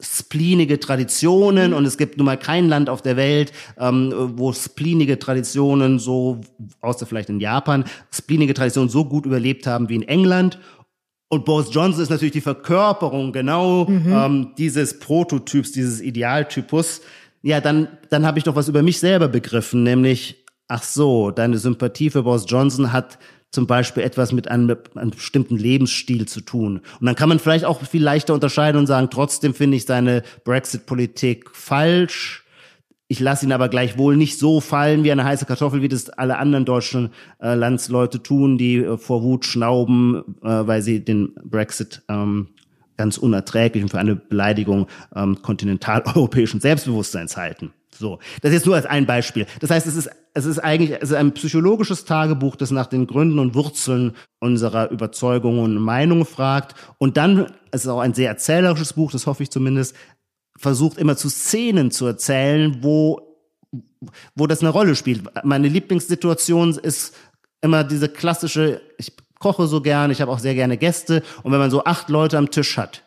[0.00, 1.76] spleenige Traditionen mhm.
[1.76, 6.40] und es gibt nun mal kein Land auf der Welt, ähm, wo spleenige Traditionen so,
[6.80, 10.58] außer vielleicht in Japan, spleenige Traditionen so gut überlebt haben wie in England.
[11.28, 14.12] Und Boris Johnson ist natürlich die Verkörperung genau mhm.
[14.12, 17.02] ähm, dieses Prototyps, dieses Idealtypus.
[17.42, 21.58] Ja, dann, dann habe ich doch was über mich selber begriffen, nämlich, ach so, deine
[21.58, 23.18] Sympathie für Boris Johnson hat
[23.50, 26.80] zum Beispiel etwas mit einem, einem, bestimmten Lebensstil zu tun.
[27.00, 30.22] Und dann kann man vielleicht auch viel leichter unterscheiden und sagen, trotzdem finde ich seine
[30.44, 32.44] Brexit-Politik falsch.
[33.08, 36.38] Ich lasse ihn aber gleichwohl nicht so fallen wie eine heiße Kartoffel, wie das alle
[36.38, 37.10] anderen deutschen
[37.40, 42.50] äh, Landsleute tun, die äh, vor Wut schnauben, äh, weil sie den Brexit ähm,
[43.00, 44.86] ganz unerträglich und für eine Beleidigung
[45.16, 47.72] ähm, kontinentaleuropäischen Selbstbewusstseins halten.
[47.98, 49.46] So, das ist jetzt nur als ein Beispiel.
[49.60, 53.06] Das heißt, es ist, es ist eigentlich es ist ein psychologisches Tagebuch, das nach den
[53.06, 56.74] Gründen und Wurzeln unserer Überzeugungen und Meinungen fragt.
[56.98, 59.96] Und dann, es ist auch ein sehr erzählerisches Buch, das hoffe ich zumindest,
[60.58, 63.38] versucht immer zu Szenen zu erzählen, wo,
[64.34, 65.22] wo das eine Rolle spielt.
[65.42, 67.16] Meine Lieblingssituation ist
[67.62, 71.24] immer diese klassische, ich koche so gern, ich habe auch sehr gerne Gäste.
[71.42, 73.02] Und wenn man so acht Leute am Tisch hat,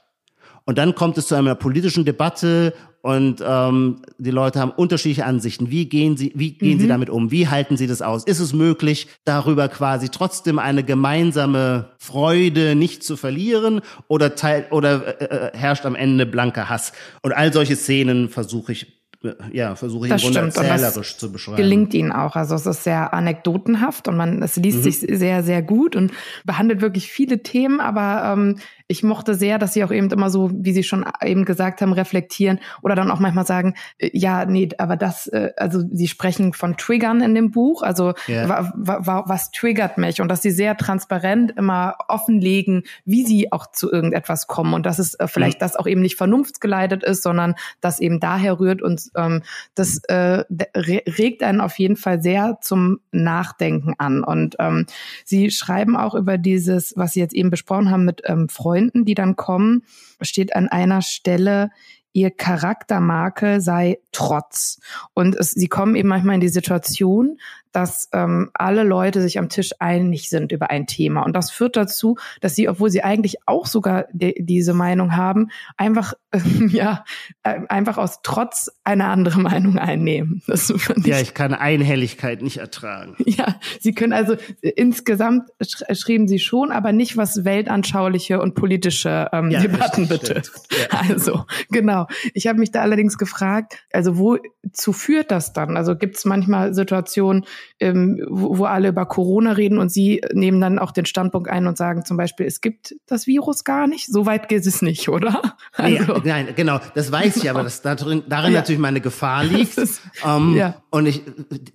[0.66, 5.70] und dann kommt es zu einer politischen Debatte und ähm, die Leute haben unterschiedliche Ansichten.
[5.70, 6.82] Wie gehen sie, wie gehen mhm.
[6.82, 7.32] sie damit um?
[7.32, 8.24] Wie halten sie das aus?
[8.24, 15.22] Ist es möglich, darüber quasi trotzdem eine gemeinsame Freude nicht zu verlieren oder teil, oder
[15.22, 16.94] äh, äh herrscht am Ende blanker Hass?
[17.22, 19.03] Und all solche Szenen versuche ich
[19.52, 20.70] ja, versuche ich das im Grunde stimmt.
[20.70, 21.58] erzählerisch zu beschreiben.
[21.58, 22.36] Gelingt ihnen auch.
[22.36, 24.84] Also es ist sehr anekdotenhaft und man, es liest mhm.
[24.84, 26.12] sich sehr, sehr gut und
[26.44, 28.58] behandelt wirklich viele Themen, aber ähm,
[28.94, 31.94] ich mochte sehr, dass sie auch eben immer so, wie Sie schon eben gesagt haben,
[31.94, 36.54] reflektieren oder dann auch manchmal sagen, äh, ja, nee, aber das, äh, also Sie sprechen
[36.54, 38.48] von Triggern in dem Buch, also yeah.
[38.48, 40.22] wa, wa, was triggert mich?
[40.22, 44.76] Und dass Sie sehr transparent immer offenlegen, wie Sie auch zu irgendetwas kommen.
[44.76, 45.64] Und dass es äh, vielleicht mhm.
[45.66, 48.84] das auch eben nicht vernunftsgeleitet ist, sondern das eben daher rührt.
[48.84, 49.42] Und ähm,
[49.74, 50.44] das äh,
[50.76, 54.24] regt einen auf jeden Fall sehr zum Nachdenken an.
[54.24, 54.86] Und ähm,
[55.26, 59.06] Sie schreiben auch über dieses, was Sie jetzt eben besprochen haben mit ähm, Freunden Freunden,
[59.06, 59.84] die dann kommen,
[60.22, 61.70] steht an einer Stelle,
[62.12, 64.80] ihr Charaktermarke sei Trotz.
[65.14, 67.40] Und es, sie kommen eben manchmal in die Situation,
[67.74, 71.24] dass ähm, alle Leute sich am Tisch einig sind über ein Thema.
[71.24, 76.14] Und das führt dazu, dass sie, obwohl sie eigentlich auch sogar diese Meinung haben, einfach
[76.32, 77.04] äh, ja
[77.44, 80.42] äh, einfach aus Trotz eine andere Meinung einnehmen.
[80.48, 83.16] Das ich, ja, ich kann Einhelligkeit nicht ertragen.
[83.34, 89.30] Ja, sie können also insgesamt sch schrieben sie schon, aber nicht was weltanschauliche und politische
[89.32, 90.68] ähm, ja, Debatten betrifft.
[90.72, 91.00] Ja.
[91.10, 92.08] Also genau.
[92.34, 95.78] Ich habe mich da allerdings gefragt, also wozu führt das dann?
[95.78, 97.46] Also gibt es manchmal Situationen,
[97.80, 101.68] ähm, wo, wo alle über Corona reden und Sie nehmen dann auch den Standpunkt ein
[101.68, 104.08] und sagen zum Beispiel, es gibt das Virus gar nicht.
[104.08, 105.42] So weit geht es nicht, oder?
[105.76, 106.14] Also.
[106.14, 108.60] Nee, nein, genau, das weiß ich, aber das darin, darin ja.
[108.60, 109.78] natürlich meine Gefahr liegt.
[109.78, 110.76] Ist, ähm, ja.
[110.92, 111.22] Und ich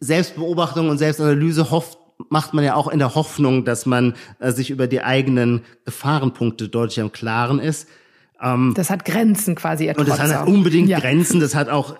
[0.00, 1.98] Selbstbeobachtung und Selbstanalyse hofft
[2.28, 6.68] macht man ja auch in der Hoffnung, dass man äh, sich über die eigenen Gefahrenpunkte
[6.68, 7.88] deutlich am Klaren ist.
[8.40, 9.92] Ähm, das hat Grenzen quasi.
[9.96, 11.00] Und das hat unbedingt ja.
[11.00, 11.40] Grenzen.
[11.40, 11.96] Das hat auch,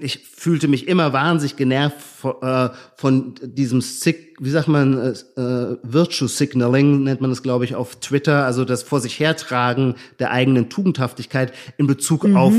[0.00, 5.40] ich fühlte mich immer wahnsinnig genervt von, äh, von diesem Sick, wie sagt man, äh,
[5.40, 8.44] äh, Virtue Signaling nennt man das, glaube ich, auf Twitter.
[8.44, 12.36] Also das vor sich hertragen der eigenen Tugendhaftigkeit in Bezug mhm.
[12.36, 12.54] auf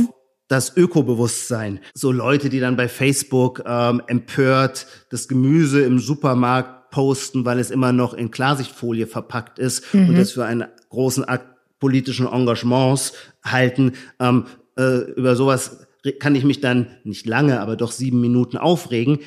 [0.47, 1.79] das Ökobewusstsein.
[1.93, 7.71] So Leute, die dann bei Facebook ähm, empört das Gemüse im Supermarkt posten, weil es
[7.71, 10.09] immer noch in Klarsichtfolie verpackt ist mhm.
[10.09, 11.52] und das für einen großen Akt
[11.83, 13.11] politischen Engagements
[13.43, 13.91] halten.
[14.17, 14.45] Ähm,
[14.77, 15.85] äh, über sowas
[16.21, 19.19] kann ich mich dann nicht lange, aber doch sieben Minuten aufregen.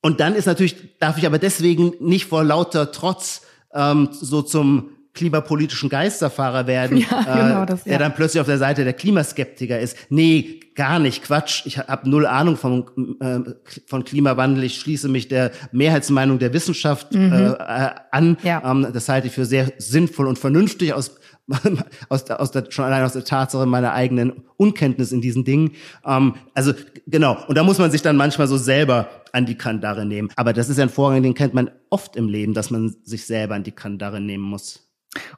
[0.00, 3.42] Und dann ist natürlich, darf ich aber deswegen nicht vor lauter Trotz
[3.74, 7.90] ähm, so zum klimapolitischen Geisterfahrer werden, ja, genau das, ja.
[7.90, 9.98] der dann plötzlich auf der Seite der Klimaskeptiker ist.
[10.08, 11.66] Nee, gar nicht, Quatsch.
[11.66, 12.86] Ich habe null Ahnung von,
[13.20, 13.40] äh,
[13.86, 14.64] von Klimawandel.
[14.64, 17.32] Ich schließe mich der Mehrheitsmeinung der Wissenschaft mhm.
[17.32, 18.38] äh, an.
[18.44, 18.62] Ja.
[18.70, 21.16] Ähm, das halte ich für sehr sinnvoll und vernünftig aus
[22.08, 25.72] aus, der, aus der, schon allein aus der Tatsache meiner eigenen Unkenntnis in diesen Dingen.
[26.04, 26.72] Ähm, also
[27.06, 30.28] genau, und da muss man sich dann manchmal so selber an die Kandare nehmen.
[30.36, 33.54] Aber das ist ein Vorgang, den kennt man oft im Leben, dass man sich selber
[33.54, 34.88] an die Kandare nehmen muss.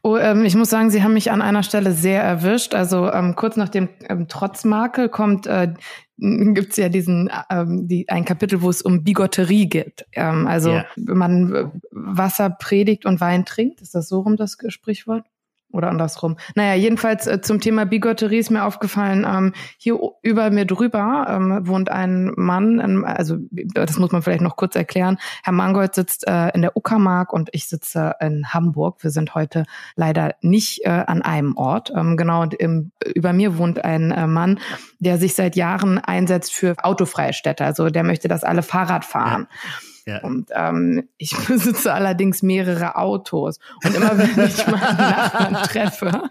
[0.02, 2.74] Oh, ähm, ich muss sagen, Sie haben mich an einer Stelle sehr erwischt.
[2.74, 5.74] Also ähm, kurz nach dem ähm, Trotzmakel kommt äh,
[6.18, 10.06] gibt's ja diesen ähm, die, ein Kapitel, wo es um Bigotterie geht.
[10.12, 10.86] Ähm, also yeah.
[10.96, 13.80] man äh, Wasser predigt und Wein trinkt.
[13.80, 15.24] Ist das so rum das Sprichwort?
[15.72, 16.36] Oder andersrum.
[16.56, 21.66] Naja, jedenfalls äh, zum Thema Bigotterie ist mir aufgefallen, ähm, hier über mir drüber ähm,
[21.66, 25.18] wohnt ein Mann, ähm, also das muss man vielleicht noch kurz erklären.
[25.44, 29.02] Herr Mangold sitzt äh, in der Uckermark und ich sitze in Hamburg.
[29.04, 31.92] Wir sind heute leider nicht äh, an einem Ort.
[31.94, 34.58] Ähm, genau, und im, über mir wohnt ein äh, Mann,
[34.98, 37.64] der sich seit Jahren einsetzt für autofreie Städte.
[37.64, 39.46] Also der möchte, dass alle Fahrrad fahren.
[39.50, 39.89] Ja.
[40.10, 40.22] Ja.
[40.22, 43.60] Und ähm, ich besitze allerdings mehrere Autos.
[43.84, 46.28] Und immer wenn ich meinen Nachbarn treffe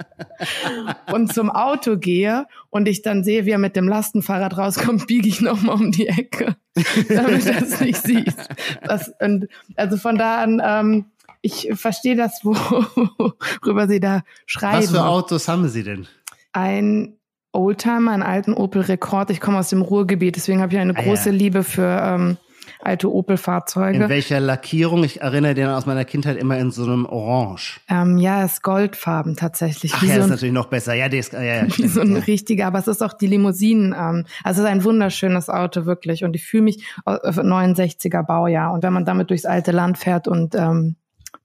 [1.12, 5.30] und zum Auto gehe und ich dann sehe, wie er mit dem Lastenfahrrad rauskommt, biege
[5.30, 6.58] ich nochmal um die Ecke,
[7.10, 8.36] damit er es nicht sieht.
[8.84, 11.06] Das, und also von da an, ähm,
[11.42, 14.84] ich verstehe das, worüber Sie da schreiben.
[14.84, 16.06] Was für Autos haben Sie denn?
[16.52, 17.16] Ein
[17.54, 19.30] Oldtimer, einen alten Opel Rekord.
[19.30, 21.38] Ich komme aus dem Ruhrgebiet, deswegen habe ich eine große ah, ja.
[21.38, 22.38] Liebe für ähm,
[22.80, 24.04] alte Opel-Fahrzeuge.
[24.04, 25.04] In welcher Lackierung?
[25.04, 27.80] Ich erinnere den aus meiner Kindheit immer in so einem Orange.
[27.90, 29.94] Ähm, ja, es ist goldfarben tatsächlich.
[29.96, 30.94] Ach ja, so ist natürlich noch besser.
[30.94, 32.20] Ja, das, ja, ja, wie so ein ja.
[32.20, 33.94] richtiger, aber es ist auch die Limousinen.
[33.94, 38.84] Ähm, also es ist ein wunderschönes Auto wirklich und ich fühle mich 69er Baujahr und
[38.84, 40.96] wenn man damit durchs alte Land fährt und ähm,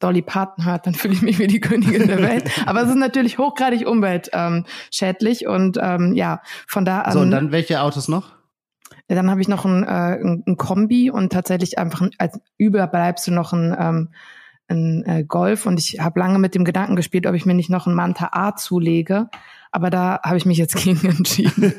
[0.01, 2.51] Dolly Parton hört, dann fühle ich mich wie die Königin der Welt.
[2.67, 7.13] Aber es ist natürlich hochgradig umweltschädlich und ähm, ja, von da an.
[7.13, 8.33] So, und dann welche Autos noch?
[9.09, 13.53] Dann habe ich noch ein, äh, ein Kombi und tatsächlich einfach ein, als Überbleibsel noch
[13.53, 14.09] ein, ähm,
[14.69, 15.67] ein äh, Golf.
[15.67, 18.31] Und ich habe lange mit dem Gedanken gespielt, ob ich mir nicht noch ein Manta
[18.33, 19.29] A zulege.
[19.75, 21.75] Aber da habe ich mich jetzt gegen entschieden.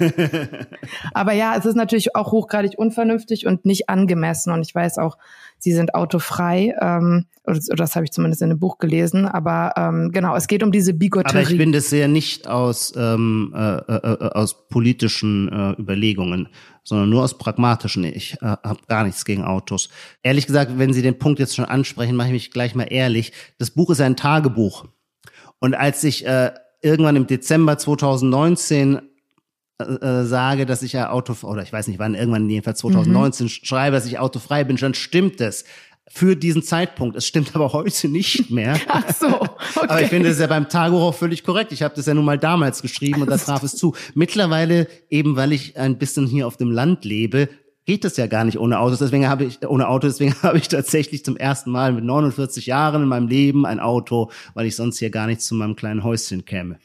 [1.13, 4.51] Aber ja, es ist natürlich auch hochgradig unvernünftig und nicht angemessen.
[4.51, 5.17] Und ich weiß auch,
[5.59, 6.75] sie sind autofrei.
[6.81, 9.25] Ähm, oder, das habe ich zumindest in dem Buch gelesen.
[9.25, 11.39] Aber ähm, genau, es geht um diese Bigotterie.
[11.39, 16.49] Aber ich bin das sehr nicht aus, ähm, äh, äh, äh, aus politischen äh, Überlegungen,
[16.83, 18.03] sondern nur aus pragmatischen.
[18.03, 19.87] Ich äh, habe gar nichts gegen Autos.
[20.21, 23.31] Ehrlich gesagt, wenn Sie den Punkt jetzt schon ansprechen, mache ich mich gleich mal ehrlich.
[23.57, 24.83] Das Buch ist ein Tagebuch.
[25.59, 26.51] Und als ich äh,
[26.85, 29.01] irgendwann im Dezember 2019
[29.77, 33.45] äh, äh, sage, dass ich ja Auto oder ich weiß nicht wann irgendwann jedenfalls 2019
[33.45, 33.49] mhm.
[33.49, 35.65] schreibe, dass ich autofrei bin, dann stimmt es
[36.07, 37.17] für diesen Zeitpunkt.
[37.17, 38.79] Es stimmt aber heute nicht mehr.
[38.87, 39.27] Ach so.
[39.27, 39.49] Okay.
[39.87, 41.71] aber ich finde es ja beim Tagebuch auch völlig korrekt.
[41.71, 43.95] Ich habe das ja nun mal damals geschrieben und da traf es zu.
[44.13, 47.49] Mittlerweile eben, weil ich ein bisschen hier auf dem Land lebe,
[47.85, 48.99] geht es ja gar nicht ohne Autos.
[48.99, 50.07] Deswegen habe ich ohne Auto.
[50.07, 54.31] Deswegen habe ich tatsächlich zum ersten Mal mit 49 Jahren in meinem Leben ein Auto,
[54.53, 56.77] weil ich sonst hier gar nicht zu meinem kleinen Häuschen käme.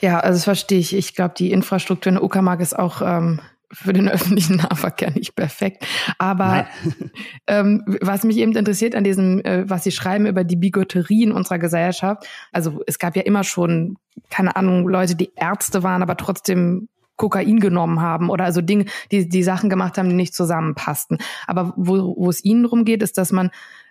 [0.00, 0.94] Ja, also das verstehe ich.
[0.94, 3.40] Ich glaube, die Infrastruktur in Uckermark ist auch ähm,
[3.72, 5.86] für den öffentlichen Nahverkehr nicht perfekt.
[6.18, 6.66] Aber
[7.46, 11.32] ähm, was mich eben interessiert an diesem, äh, was Sie schreiben über die Bigotterie in
[11.32, 13.96] unserer Gesellschaft, also es gab ja immer schon,
[14.30, 19.28] keine Ahnung, Leute, die Ärzte waren, aber trotzdem Kokain genommen haben oder also Dinge, die
[19.28, 21.18] die Sachen gemacht haben, die nicht zusammenpassten.
[21.46, 23.50] Aber wo, wo es ihnen darum geht, ist, dass man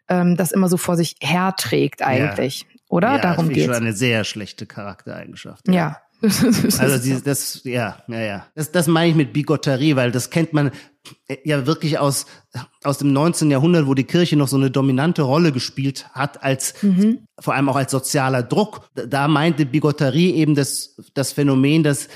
[0.09, 2.61] ähm, das immer so vor sich herträgt eigentlich.
[2.61, 3.13] Ja oder?
[3.13, 5.67] Ja, Darum geht schon eine sehr schlechte Charaktereigenschaft.
[5.67, 5.73] Ja.
[5.73, 6.01] ja.
[6.21, 8.47] also dieses, das, ja, ja, ja.
[8.55, 10.71] Das, das meine ich mit Bigotterie, weil das kennt man
[11.27, 12.25] äh, ja wirklich aus,
[12.83, 13.51] aus dem 19.
[13.51, 17.19] Jahrhundert, wo die Kirche noch so eine dominante Rolle gespielt hat, als, mhm.
[17.39, 18.89] vor allem auch als sozialer Druck.
[18.95, 22.07] Da meinte Bigotterie eben das, das Phänomen, dass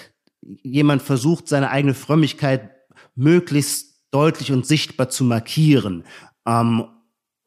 [0.41, 2.71] jemand versucht, seine eigene Frömmigkeit
[3.15, 6.03] möglichst deutlich und sichtbar zu markieren.
[6.45, 6.85] Ähm,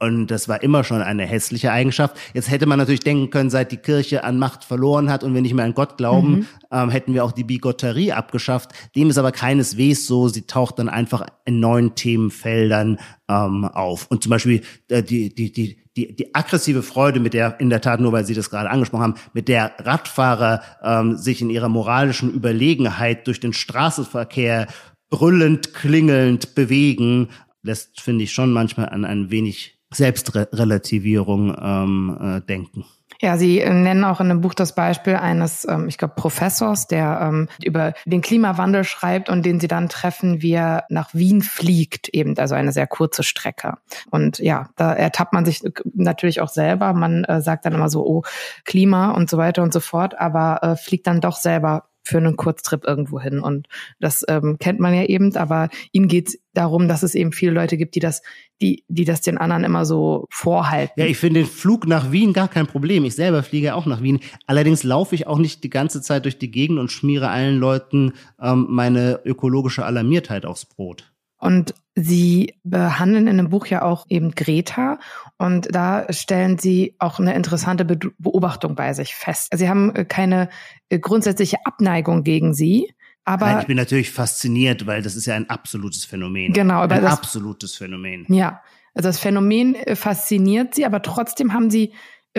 [0.04, 2.16] und das war immer schon eine hässliche Eigenschaft.
[2.34, 5.42] Jetzt hätte man natürlich denken können, seit die Kirche an Macht verloren hat und wir
[5.42, 6.46] nicht mehr an Gott glauben, mhm.
[6.70, 8.70] ähm, hätten wir auch die Bigotterie abgeschafft.
[8.94, 10.28] Dem ist aber keineswegs so.
[10.28, 14.06] Sie taucht dann einfach in neuen Themenfeldern ähm, auf.
[14.10, 17.80] Und zum Beispiel äh, die, die, die, die, die aggressive Freude, mit der, in der
[17.80, 21.68] Tat, nur weil Sie das gerade angesprochen haben, mit der Radfahrer ähm, sich in ihrer
[21.68, 24.66] moralischen Überlegenheit durch den Straßenverkehr
[25.10, 27.28] brüllend, klingelnd bewegen,
[27.62, 32.84] lässt, finde ich, schon manchmal an ein wenig Selbstrelativierung ähm, äh, denken.
[33.20, 36.86] Ja, Sie äh, nennen auch in dem Buch das Beispiel eines, ähm, ich glaube, Professors,
[36.86, 41.42] der ähm, über den Klimawandel schreibt und den Sie dann treffen, wie er nach Wien
[41.42, 43.74] fliegt, eben, also eine sehr kurze Strecke.
[44.10, 45.62] Und ja, da ertappt man sich
[45.94, 46.92] natürlich auch selber.
[46.92, 48.22] Man äh, sagt dann immer so, oh,
[48.64, 52.36] Klima und so weiter und so fort, aber äh, fliegt dann doch selber für einen
[52.36, 53.40] Kurztrip irgendwo hin.
[53.40, 53.66] Und
[53.98, 57.52] das ähm, kennt man ja eben, aber ihnen geht es darum, dass es eben viele
[57.52, 58.22] Leute gibt, die das,
[58.60, 61.00] die, die das den anderen immer so vorhalten.
[61.00, 63.04] Ja, ich finde den Flug nach Wien gar kein Problem.
[63.04, 64.20] Ich selber fliege auch nach Wien.
[64.46, 68.12] Allerdings laufe ich auch nicht die ganze Zeit durch die Gegend und schmiere allen Leuten
[68.40, 71.13] ähm, meine ökologische Alarmiertheit aufs Brot.
[71.44, 74.98] Und Sie behandeln in dem Buch ja auch eben Greta
[75.36, 79.52] und da stellen Sie auch eine interessante Beobachtung bei sich fest.
[79.54, 80.48] Sie haben äh, keine
[80.88, 82.94] äh, grundsätzliche Abneigung gegen sie,
[83.26, 86.54] aber Nein, ich bin natürlich fasziniert, weil das ist ja ein absolutes Phänomen.
[86.54, 88.24] Genau, aber ein das, absolutes Phänomen.
[88.28, 88.62] Ja,
[88.94, 91.92] also das Phänomen äh, fasziniert Sie, aber trotzdem haben Sie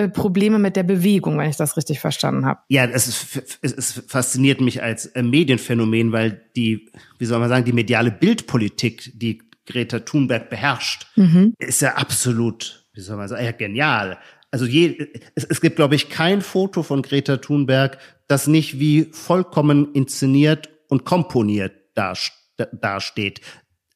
[0.10, 2.60] Probleme mit der Bewegung, wenn ich das richtig verstanden habe.
[2.67, 7.65] Ja, es, ist, es fasziniert mich als äh, Medienphänomen, weil die, wie soll man sagen,
[7.65, 11.53] die mediale Bildpolitik, die Greta Thunberg beherrscht, mhm.
[11.60, 14.17] ist ja absolut, wie soll man sagen, ja, genial.
[14.51, 19.10] Also je, es, es gibt, glaube ich, kein Foto von Greta Thunberg, das nicht wie
[19.12, 23.41] vollkommen inszeniert und komponiert dasteht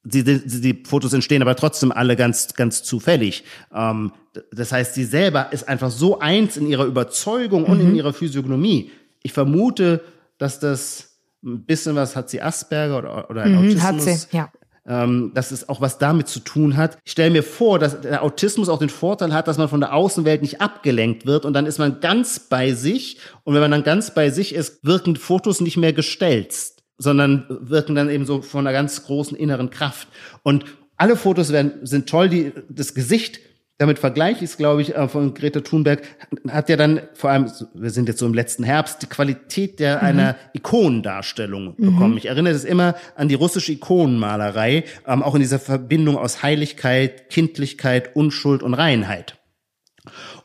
[0.04, 3.44] die, die Fotos entstehen aber trotzdem alle ganz, ganz zufällig.
[3.74, 4.12] Ähm,
[4.52, 7.96] das heißt, sie selber ist einfach so eins in ihrer Überzeugung und in mhm.
[7.96, 8.92] ihrer Physiognomie.
[9.24, 10.02] Ich vermute,
[10.38, 13.84] dass das ein bisschen was hat sie Asperger oder, oder ein mhm, Autismus.
[13.84, 14.52] Hat sie, ja.
[14.88, 16.98] Ähm, dass es auch was damit zu tun hat.
[17.04, 19.94] Ich stelle mir vor, dass der Autismus auch den Vorteil hat, dass man von der
[19.94, 23.84] Außenwelt nicht abgelenkt wird und dann ist man ganz bei sich und wenn man dann
[23.84, 28.68] ganz bei sich ist, wirken Fotos nicht mehr gestelzt sondern wirken dann eben so von
[28.68, 30.08] einer ganz großen inneren Kraft.
[30.44, 30.66] Und
[30.98, 33.40] alle Fotos werden, sind toll, die, das Gesicht
[33.80, 36.02] damit vergleiche ich es, glaube ich, äh, von Greta Thunberg,
[36.50, 39.98] hat ja dann vor allem, wir sind jetzt so im letzten Herbst, die Qualität der
[39.98, 40.04] mhm.
[40.04, 41.86] einer Ikonendarstellung mhm.
[41.86, 42.18] bekommen.
[42.18, 47.30] Ich erinnere das immer an die russische Ikonenmalerei, ähm, auch in dieser Verbindung aus Heiligkeit,
[47.30, 49.39] Kindlichkeit, Unschuld und Reinheit.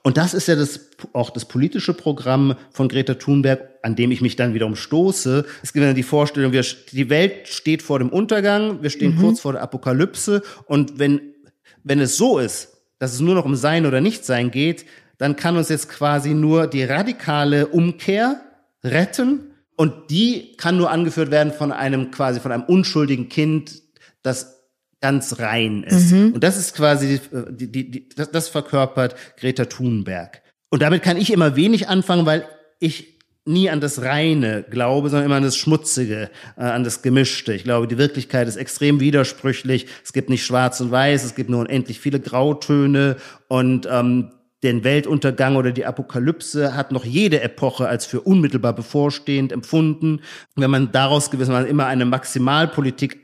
[0.02, 4.20] Und das ist ja das, auch das politische Programm von Greta Thunberg, an dem ich
[4.20, 5.44] mich dann wiederum stoße.
[5.62, 9.20] Es gibt dann die Vorstellung, wir, die Welt steht vor dem Untergang, wir stehen mhm.
[9.20, 11.20] kurz vor der Apokalypse und wenn,
[11.82, 14.86] wenn es so ist, dass es nur noch um Sein oder Nichtsein geht,
[15.18, 18.40] dann kann uns jetzt quasi nur die radikale Umkehr
[18.82, 19.50] retten.
[19.76, 23.82] Und die kann nur angeführt werden von einem quasi von einem unschuldigen Kind,
[24.22, 24.53] das
[25.04, 26.12] ganz rein ist.
[26.12, 26.32] Mhm.
[26.32, 30.40] Und das ist quasi die, die, die, das, das verkörpert Greta Thunberg.
[30.70, 32.46] Und damit kann ich immer wenig anfangen, weil
[32.80, 37.52] ich nie an das Reine glaube, sondern immer an das Schmutzige, äh, an das Gemischte.
[37.52, 39.88] Ich glaube, die Wirklichkeit ist extrem widersprüchlich.
[40.02, 43.16] Es gibt nicht schwarz und weiß, es gibt nur unendlich viele Grautöne
[43.48, 44.30] und ähm,
[44.62, 50.22] den Weltuntergang oder die Apokalypse hat noch jede Epoche als für unmittelbar bevorstehend empfunden.
[50.56, 53.23] Wenn man daraus gewissermaßen immer eine Maximalpolitik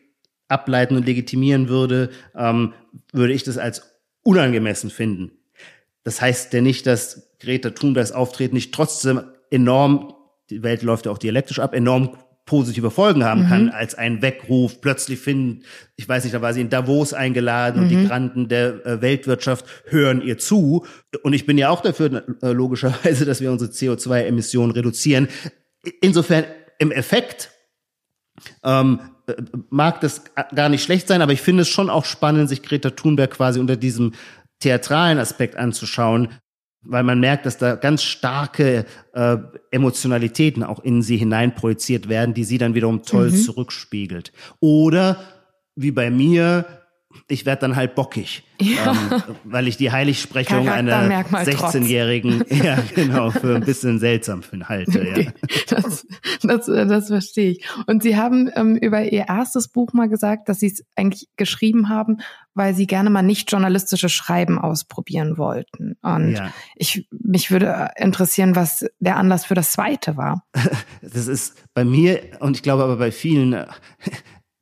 [0.50, 2.74] ableiten und legitimieren würde, ähm,
[3.12, 3.82] würde ich das als
[4.22, 5.32] unangemessen finden.
[6.02, 10.14] Das heißt ja nicht, dass Greta Thunbergs Auftreten nicht trotzdem enorm,
[10.50, 12.16] die Welt läuft ja auch dialektisch ab, enorm
[12.50, 13.48] positive Folgen haben mhm.
[13.48, 14.80] kann, als ein Weckruf.
[14.80, 15.62] Plötzlich finden,
[15.94, 17.82] ich weiß nicht, da war sie in Davos eingeladen mhm.
[17.82, 18.08] und die mhm.
[18.08, 20.84] Granten der äh, Weltwirtschaft hören ihr zu.
[21.22, 25.28] Und ich bin ja auch dafür, äh, logischerweise, dass wir unsere CO2-Emissionen reduzieren.
[26.00, 26.44] Insofern
[26.80, 27.50] im Effekt
[28.64, 29.19] ähm, äh,
[29.70, 30.22] mag das
[30.54, 33.60] gar nicht schlecht sein, aber ich finde es schon auch spannend, sich Greta Thunberg quasi
[33.60, 34.12] unter diesem
[34.60, 36.28] theatralen Aspekt anzuschauen,
[36.82, 39.36] weil man merkt, dass da ganz starke äh,
[39.70, 43.36] Emotionalitäten auch in sie hineinprojiziert werden, die sie dann wiederum toll mhm.
[43.36, 44.32] zurückspiegelt.
[44.60, 45.20] Oder
[45.76, 46.64] wie bei mir,
[47.28, 48.92] ich werde dann halt bockig, ja.
[48.92, 55.00] ähm, weil ich die Heiligsprechung einer 16-Jährigen, ja genau, für ein bisschen seltsam halte.
[55.00, 55.24] Okay.
[55.24, 55.80] Ja.
[55.80, 56.06] Das,
[56.42, 57.68] das, das verstehe ich.
[57.86, 61.88] Und Sie haben ähm, über Ihr erstes Buch mal gesagt, dass Sie es eigentlich geschrieben
[61.88, 62.18] haben,
[62.54, 65.96] weil Sie gerne mal nicht journalistische Schreiben ausprobieren wollten.
[66.02, 66.52] Und ja.
[66.76, 70.44] ich mich würde interessieren, was der Anlass für das zweite war.
[71.02, 73.66] Das ist bei mir und ich glaube aber bei vielen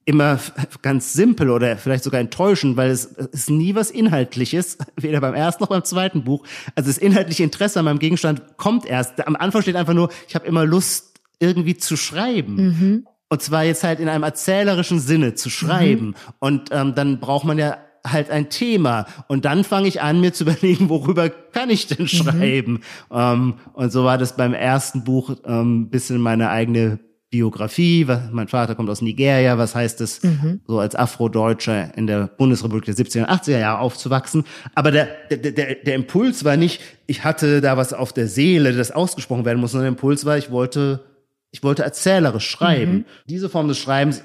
[0.09, 0.41] immer
[0.81, 5.63] ganz simpel oder vielleicht sogar enttäuschend, weil es ist nie was Inhaltliches, weder beim ersten
[5.63, 6.45] noch beim zweiten Buch.
[6.75, 9.27] Also das inhaltliche Interesse an meinem Gegenstand kommt erst.
[9.27, 12.55] Am Anfang steht einfach nur, ich habe immer Lust, irgendwie zu schreiben.
[12.55, 13.07] Mhm.
[13.29, 16.07] Und zwar jetzt halt in einem erzählerischen Sinne zu schreiben.
[16.07, 16.15] Mhm.
[16.39, 19.07] Und ähm, dann braucht man ja halt ein Thema.
[19.29, 22.09] Und dann fange ich an, mir zu überlegen, worüber kann ich denn mhm.
[22.09, 22.73] schreiben?
[22.73, 22.81] Mhm.
[23.13, 26.99] Ähm, und so war das beim ersten Buch ähm, bisschen meine eigene
[27.31, 30.61] Biografie, mein Vater kommt aus Nigeria, was heißt es, mhm.
[30.67, 34.45] so als Afrodeutscher in der Bundesrepublik der 70er und 80er Jahre aufzuwachsen.
[34.75, 38.73] Aber der, der, der, der Impuls war nicht, ich hatte da was auf der Seele,
[38.73, 41.05] das ausgesprochen werden muss, sondern der Impuls war, ich wollte,
[41.51, 42.93] ich wollte erzählerisch schreiben.
[42.93, 43.05] Mhm.
[43.29, 44.23] Diese Form des Schreibens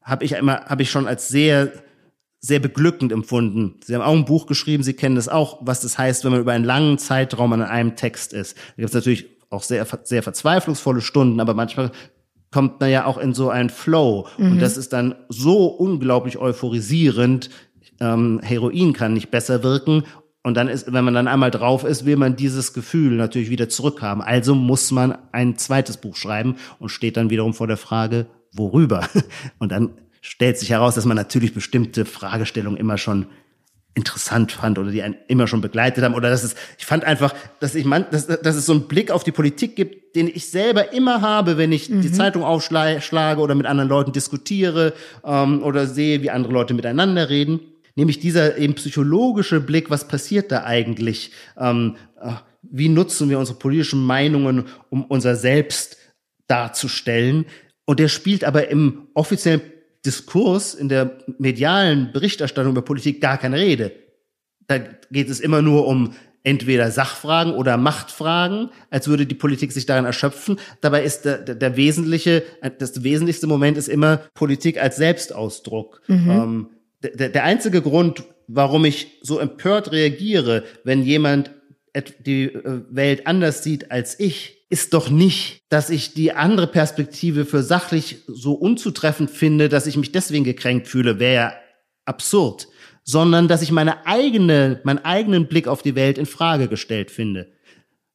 [0.00, 1.72] habe ich immer, habe ich schon als sehr,
[2.38, 3.80] sehr beglückend empfunden.
[3.84, 6.40] Sie haben auch ein Buch geschrieben, Sie kennen das auch, was das heißt, wenn man
[6.40, 8.56] über einen langen Zeitraum an einem Text ist.
[8.56, 11.90] Da gibt es natürlich auch sehr, sehr verzweiflungsvolle Stunden, aber manchmal
[12.50, 14.26] kommt man ja auch in so einen Flow.
[14.38, 14.52] Mhm.
[14.52, 17.50] Und das ist dann so unglaublich euphorisierend.
[18.00, 20.04] Ähm, Heroin kann nicht besser wirken.
[20.42, 23.68] Und dann ist, wenn man dann einmal drauf ist, will man dieses Gefühl natürlich wieder
[23.68, 24.22] zurückhaben.
[24.22, 29.06] Also muss man ein zweites Buch schreiben und steht dann wiederum vor der Frage, worüber?
[29.58, 29.90] Und dann
[30.22, 33.26] stellt sich heraus, dass man natürlich bestimmte Fragestellungen immer schon
[33.98, 37.34] interessant fand oder die einen immer schon begleitet haben oder dass es, ich fand einfach,
[37.58, 40.48] dass ich man, dass, dass es so einen Blick auf die Politik gibt, den ich
[40.48, 42.00] selber immer habe, wenn ich mhm.
[42.00, 47.28] die Zeitung aufschlage oder mit anderen Leuten diskutiere ähm, oder sehe, wie andere Leute miteinander
[47.28, 47.60] reden.
[47.96, 51.32] Nämlich dieser eben psychologische Blick, was passiert da eigentlich?
[51.58, 52.30] Ähm, äh,
[52.62, 55.96] wie nutzen wir unsere politischen Meinungen, um unser Selbst
[56.46, 57.46] darzustellen?
[57.84, 59.60] Und der spielt aber im offiziellen
[60.04, 63.92] Diskurs, in der medialen Berichterstattung über Politik gar keine Rede.
[64.66, 64.78] Da
[65.10, 70.04] geht es immer nur um entweder Sachfragen oder Machtfragen, als würde die Politik sich daran
[70.04, 70.58] erschöpfen.
[70.80, 72.42] Dabei ist der, der, der wesentliche,
[72.78, 76.00] das wesentlichste Moment ist immer Politik als Selbstausdruck.
[76.06, 76.30] Mhm.
[76.30, 76.70] Ähm,
[77.02, 81.50] der, der einzige Grund, warum ich so empört reagiere, wenn jemand
[82.20, 87.46] die äh, Welt anders sieht als ich, ist doch nicht, dass ich die andere Perspektive
[87.46, 91.54] für sachlich so unzutreffend finde, dass ich mich deswegen gekränkt fühle, wäre
[92.04, 92.68] absurd,
[93.02, 97.50] sondern dass ich meine eigene, meinen eigenen Blick auf die Welt in Frage gestellt finde.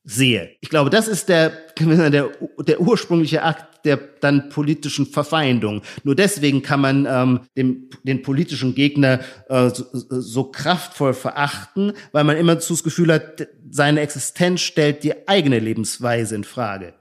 [0.04, 0.51] Sehe.
[0.62, 5.82] Ich glaube, das ist der, der, der ursprüngliche Akt der dann politischen Verfeindung.
[6.04, 12.24] Nur deswegen kann man ähm, den, den politischen Gegner äh, so, so kraftvoll verachten, weil
[12.24, 16.93] man immer zu das Gefühl hat, seine Existenz stellt die eigene Lebensweise in Frage.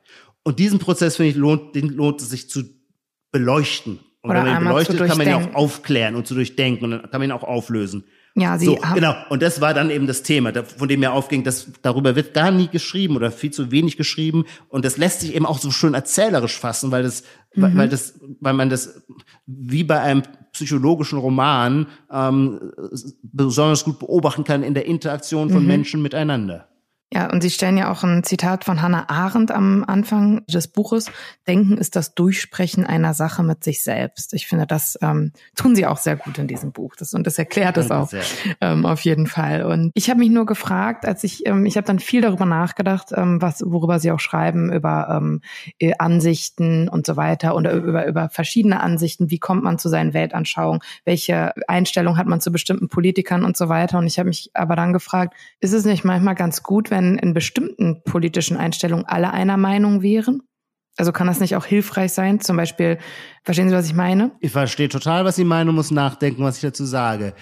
[0.42, 2.64] Und diesen Prozess, finde ich, lohnt, den lohnt es sich zu
[3.30, 4.00] beleuchten.
[4.22, 6.90] Und Oder wenn man ihn beleuchtet, kann man ihn auch aufklären und zu durchdenken und
[6.90, 8.04] dann kann man ihn auch auflösen.
[8.34, 9.14] Ja, sie so, genau.
[9.28, 12.50] Und das war dann eben das Thema, von dem mir aufging, dass darüber wird gar
[12.50, 14.44] nie geschrieben oder viel zu wenig geschrieben.
[14.68, 17.24] Und das lässt sich eben auch so schön erzählerisch fassen, weil das,
[17.54, 17.76] mhm.
[17.76, 19.02] weil das, weil man das
[19.46, 20.22] wie bei einem
[20.52, 22.72] psychologischen Roman ähm,
[23.22, 25.68] besonders gut beobachten kann in der Interaktion von mhm.
[25.68, 26.68] Menschen miteinander.
[27.14, 31.10] Ja, und Sie stellen ja auch ein Zitat von Hannah Arendt am Anfang des Buches.
[31.46, 34.32] Denken ist das Durchsprechen einer Sache mit sich selbst.
[34.32, 36.94] Ich finde, das ähm, tun Sie auch sehr gut in diesem Buch.
[36.96, 38.10] Das, und das erklärt es auch
[38.62, 39.66] ähm, auf jeden Fall.
[39.66, 43.08] Und ich habe mich nur gefragt, als ich, ähm, ich habe dann viel darüber nachgedacht,
[43.14, 45.42] ähm, was, worüber Sie auch schreiben, über ähm,
[45.78, 49.30] äh, Ansichten und so weiter und über, über verschiedene Ansichten.
[49.30, 50.80] Wie kommt man zu seinen Weltanschauungen?
[51.04, 53.98] Welche Einstellung hat man zu bestimmten Politikern und so weiter?
[53.98, 57.18] Und ich habe mich aber dann gefragt, ist es nicht manchmal ganz gut, wenn wenn
[57.18, 60.42] in bestimmten politischen Einstellungen alle einer Meinung wären?
[60.96, 62.40] Also kann das nicht auch hilfreich sein?
[62.40, 62.98] Zum Beispiel,
[63.44, 64.32] verstehen Sie, was ich meine?
[64.40, 67.34] Ich verstehe total, was Sie meinen und muss nachdenken, was ich dazu sage.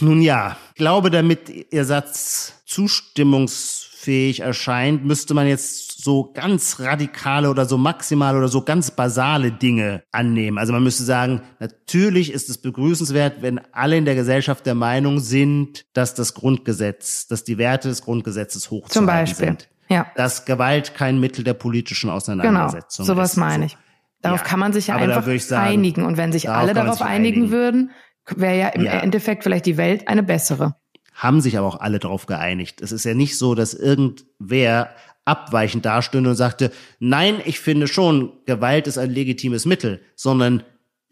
[0.00, 7.48] Nun ja, ich glaube, damit Ihr Satz zustimmungsfähig erscheint, müsste man jetzt so ganz radikale
[7.48, 10.58] oder so maximale oder so ganz basale Dinge annehmen.
[10.58, 15.18] Also man müsste sagen, natürlich ist es begrüßenswert, wenn alle in der Gesellschaft der Meinung
[15.18, 19.46] sind, dass das Grundgesetz, dass die Werte des Grundgesetzes hochzuhalten Zum Beispiel.
[19.46, 19.68] sind.
[19.88, 20.06] Ja.
[20.14, 23.36] Dass Gewalt kein Mittel der politischen Auseinandersetzung genau, sowas ist.
[23.38, 23.78] meine ich.
[24.20, 24.46] Darauf ja.
[24.46, 26.04] kann man sich ja Aber einfach sagen, einigen.
[26.04, 27.90] Und wenn sich alle darauf einigen, einigen würden,
[28.36, 28.92] wäre ja im ja.
[28.92, 30.74] Endeffekt vielleicht die Welt eine bessere
[31.14, 32.82] haben sich aber auch alle darauf geeinigt.
[32.82, 34.90] Es ist ja nicht so, dass irgendwer
[35.24, 40.62] abweichend dastünde und sagte, nein, ich finde schon, Gewalt ist ein legitimes Mittel, sondern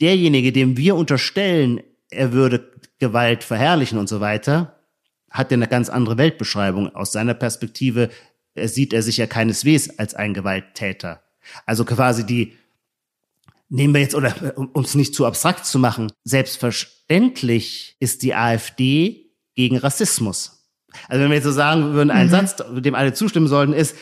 [0.00, 4.78] derjenige, dem wir unterstellen, er würde Gewalt verherrlichen und so weiter,
[5.30, 6.94] hat ja eine ganz andere Weltbeschreibung.
[6.94, 8.10] Aus seiner Perspektive
[8.54, 11.22] sieht er sich ja keineswegs als ein Gewalttäter.
[11.64, 12.56] Also quasi die,
[13.68, 19.30] nehmen wir jetzt, oder um es nicht zu abstrakt zu machen, selbstverständlich ist die AfD
[19.54, 20.61] gegen Rassismus.
[21.08, 22.30] Also wenn wir jetzt so sagen würden, ein mhm.
[22.30, 23.96] Satz, dem alle zustimmen sollten, ist,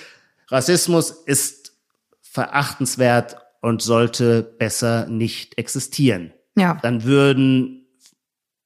[0.48, 1.72] Rassismus ist
[2.20, 6.32] verachtenswert und sollte besser nicht existieren.
[6.56, 6.78] Ja.
[6.82, 7.86] Dann würden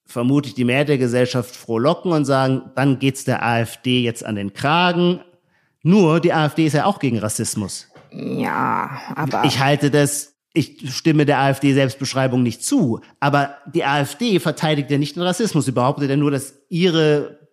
[0.07, 4.53] vermutlich die Mehrheit der Gesellschaft frohlocken und sagen, dann geht's der AfD jetzt an den
[4.53, 5.21] Kragen.
[5.83, 7.89] Nur die AfD ist ja auch gegen Rassismus.
[8.13, 9.45] Ja, aber.
[9.45, 15.17] Ich halte das, ich stimme der AfD-Selbstbeschreibung nicht zu, aber die AfD verteidigt ja nicht
[15.17, 15.65] den Rassismus.
[15.65, 17.44] Sie behauptet ja nur, dass ihre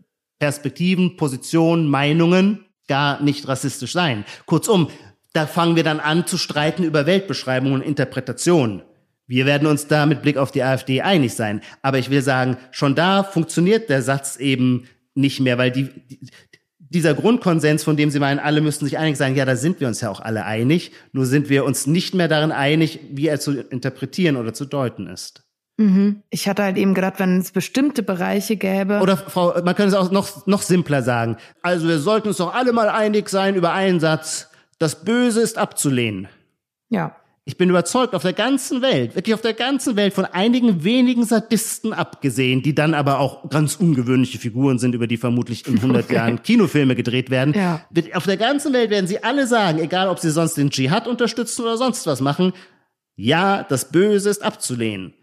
[0.42, 4.26] Perspektiven, Positionen, Meinungen gar nicht rassistisch sein.
[4.48, 4.90] Kurzum,
[5.34, 8.82] da fangen wir dann an zu streiten über Weltbeschreibungen und Interpretationen.
[9.28, 11.62] Wir werden uns da mit Blick auf die AfD einig sein.
[11.84, 16.32] Aber ich will sagen, schon da funktioniert der Satz eben nicht mehr, weil die, die,
[16.80, 19.88] dieser Grundkonsens, von dem Sie meinen, alle müssten sich einig sein, ja, da sind wir
[19.88, 20.92] uns ja auch alle einig.
[21.12, 25.06] Nur sind wir uns nicht mehr darin einig, wie er zu interpretieren oder zu deuten
[25.06, 25.44] ist.
[25.78, 26.24] Mhm.
[26.30, 29.00] Ich hatte halt eben gedacht, wenn es bestimmte Bereiche gäbe.
[29.00, 31.38] Oder Frau, man könnte es auch noch, noch simpler sagen.
[31.62, 34.50] Also wir sollten uns doch alle mal einig sein über einen Satz.
[34.80, 36.28] Das Böse ist abzulehnen.
[36.90, 37.16] Ja.
[37.44, 41.26] Ich bin überzeugt, auf der ganzen Welt, wirklich auf der ganzen Welt, von einigen wenigen
[41.26, 46.06] Sadisten abgesehen, die dann aber auch ganz ungewöhnliche Figuren sind, über die vermutlich in 100
[46.06, 46.14] okay.
[46.16, 47.56] Jahren Kinofilme gedreht werden.
[47.56, 47.82] Ja.
[48.14, 51.64] Auf der ganzen Welt werden sie alle sagen, egal ob sie sonst den Dschihad unterstützen
[51.64, 52.54] oder sonst was machen,
[53.16, 55.16] ja, das Böse ist abzulehnen.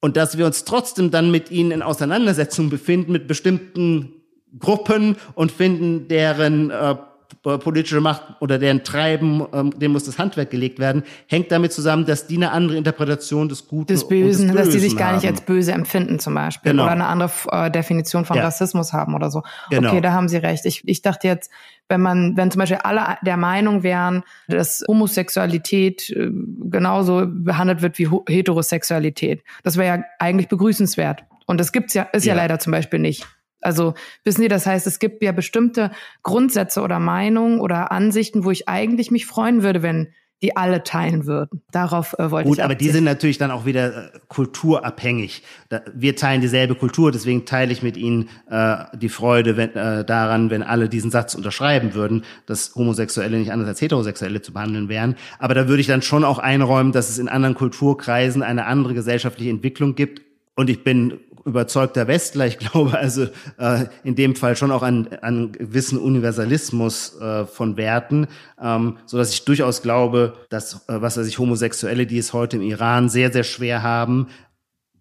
[0.00, 4.12] Und dass wir uns trotzdem dann mit ihnen in Auseinandersetzung befinden mit bestimmten
[4.58, 6.94] Gruppen und finden deren äh,
[7.42, 12.04] politische Macht oder deren Treiben, ähm, dem muss das Handwerk gelegt werden, hängt damit zusammen,
[12.04, 15.14] dass die eine andere Interpretation des Guten des Bösen, des Bösen dass die sich gar
[15.14, 16.84] nicht als böse empfinden zum Beispiel genau.
[16.84, 18.44] oder eine andere äh, Definition von ja.
[18.44, 19.42] Rassismus haben oder so.
[19.70, 19.88] Genau.
[19.90, 20.64] Okay, da haben Sie recht.
[20.64, 21.50] Ich, ich dachte jetzt,
[21.88, 26.30] wenn man, wenn zum Beispiel alle der Meinung wären, dass Homosexualität äh,
[26.70, 31.24] genauso behandelt wird wie Heterosexualität, das wäre ja eigentlich begrüßenswert.
[31.46, 33.26] Und das gibt's ja, ist ja, ja leider zum Beispiel nicht.
[33.60, 35.90] Also wissen Sie, das heißt, es gibt ja bestimmte
[36.22, 40.12] Grundsätze oder Meinungen oder Ansichten, wo ich eigentlich mich freuen würde, wenn
[40.42, 41.62] die alle teilen würden.
[41.72, 42.62] Darauf äh, wollte Gut, ich.
[42.62, 45.42] Gut, aber die sind natürlich dann auch wieder äh, kulturabhängig.
[45.68, 50.04] Da, wir teilen dieselbe Kultur, deswegen teile ich mit Ihnen äh, die Freude wenn, äh,
[50.04, 54.88] daran, wenn alle diesen Satz unterschreiben würden, dass Homosexuelle nicht anders als Heterosexuelle zu behandeln
[54.88, 55.16] wären.
[55.38, 58.94] Aber da würde ich dann schon auch einräumen, dass es in anderen Kulturkreisen eine andere
[58.94, 60.22] gesellschaftliche Entwicklung gibt.
[60.54, 62.46] Und ich bin überzeugter Westler.
[62.46, 63.26] Ich glaube also
[63.58, 68.28] äh, in dem Fall schon auch an, an gewissen Universalismus äh, von Werten,
[68.62, 72.56] ähm, so dass ich durchaus glaube, dass äh, was weiß ich Homosexuelle, die es heute
[72.56, 74.28] im Iran sehr sehr schwer haben,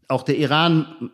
[0.09, 1.11] auch der Iran,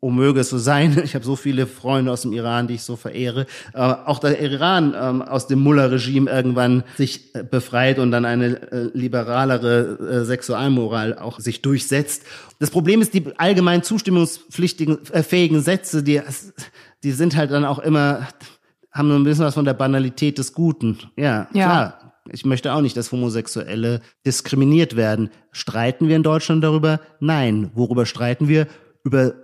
[0.00, 2.82] oh möge es so sein, ich habe so viele Freunde aus dem Iran, die ich
[2.82, 8.10] so verehre, äh, auch der Iran ähm, aus dem Mullah-Regime irgendwann sich äh, befreit und
[8.10, 12.22] dann eine äh, liberalere äh, Sexualmoral auch sich durchsetzt.
[12.58, 16.22] Das Problem ist, die allgemein zustimmungspflichtigen, äh, fähigen Sätze, die,
[17.02, 18.26] die sind halt dann auch immer,
[18.90, 20.98] haben so ein bisschen was von der Banalität des Guten.
[21.16, 21.66] Ja, ja.
[21.66, 22.05] klar.
[22.32, 25.30] Ich möchte auch nicht, dass Homosexuelle diskriminiert werden.
[25.52, 27.00] Streiten wir in Deutschland darüber?
[27.20, 27.70] Nein.
[27.74, 28.66] Worüber streiten wir?
[29.04, 29.34] Über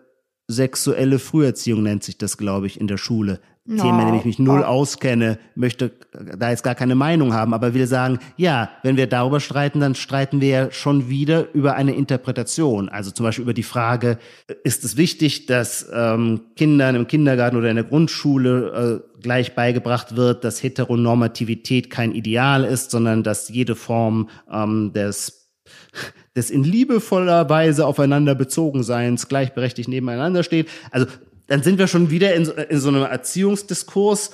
[0.48, 3.40] sexuelle Früherziehung nennt sich das, glaube ich, in der Schule.
[3.64, 3.80] No.
[3.80, 7.74] Themen, in denen ich mich null auskenne, möchte da jetzt gar keine Meinung haben, aber
[7.74, 11.94] will sagen, ja, wenn wir darüber streiten, dann streiten wir ja schon wieder über eine
[11.94, 12.88] Interpretation.
[12.88, 14.18] Also zum Beispiel über die Frage,
[14.64, 20.16] ist es wichtig, dass ähm, Kindern im Kindergarten oder in der Grundschule äh, gleich beigebracht
[20.16, 25.50] wird, dass Heteronormativität kein Ideal ist, sondern dass jede Form ähm, des
[26.36, 30.68] des in liebevoller Weise aufeinander bezogen Seins gleichberechtigt nebeneinander steht.
[30.90, 31.06] Also
[31.46, 34.30] dann sind wir schon wieder in so, in so einem Erziehungsdiskurs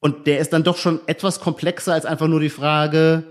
[0.00, 3.24] und der ist dann doch schon etwas komplexer als einfach nur die Frage,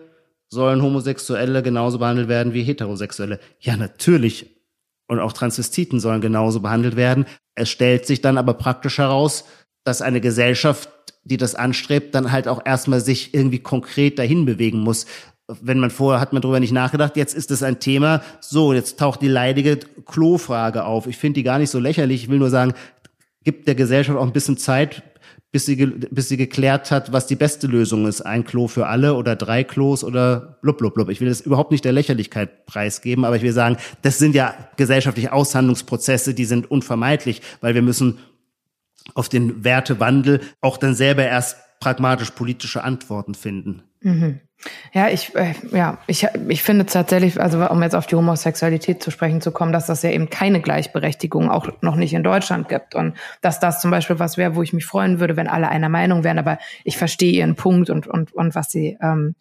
[0.49, 3.39] sollen Homosexuelle genauso behandelt werden wie Heterosexuelle?
[3.59, 4.57] Ja, natürlich.
[5.07, 7.25] Und auch Transvestiten sollen genauso behandelt werden.
[7.55, 9.45] Es stellt sich dann aber praktisch heraus,
[9.83, 10.89] dass eine Gesellschaft,
[11.27, 15.05] die das anstrebt, dann halt auch erstmal sich irgendwie konkret dahin bewegen muss
[15.61, 18.99] wenn man vorher hat man darüber nicht nachgedacht, jetzt ist es ein Thema, so, jetzt
[18.99, 21.07] taucht die leidige Klofrage auf.
[21.07, 22.23] Ich finde die gar nicht so lächerlich.
[22.23, 22.73] Ich will nur sagen,
[23.43, 25.03] gibt der Gesellschaft auch ein bisschen Zeit,
[25.53, 28.21] bis sie, bis sie geklärt hat, was die beste Lösung ist.
[28.21, 31.09] Ein Klo für alle oder drei Klos oder blub, blub, blub.
[31.09, 34.53] Ich will das überhaupt nicht der Lächerlichkeit preisgeben, aber ich will sagen, das sind ja
[34.75, 38.17] gesellschaftliche Aushandlungsprozesse, die sind unvermeidlich, weil wir müssen
[39.13, 43.83] auf den Wertewandel auch dann selber erst pragmatisch politische Antworten finden.
[44.01, 44.39] Mhm.
[44.91, 49.11] Ja, ich, äh, ja, ich, ich finde tatsächlich, also um jetzt auf die Homosexualität zu
[49.11, 52.95] sprechen zu kommen, dass das ja eben keine Gleichberechtigung auch noch nicht in Deutschland gibt
[52.95, 55.89] und dass das zum Beispiel was wäre, wo ich mich freuen würde, wenn alle einer
[55.89, 56.39] Meinung wären.
[56.39, 59.35] Aber ich verstehe ihren Punkt und und und was sie ähm,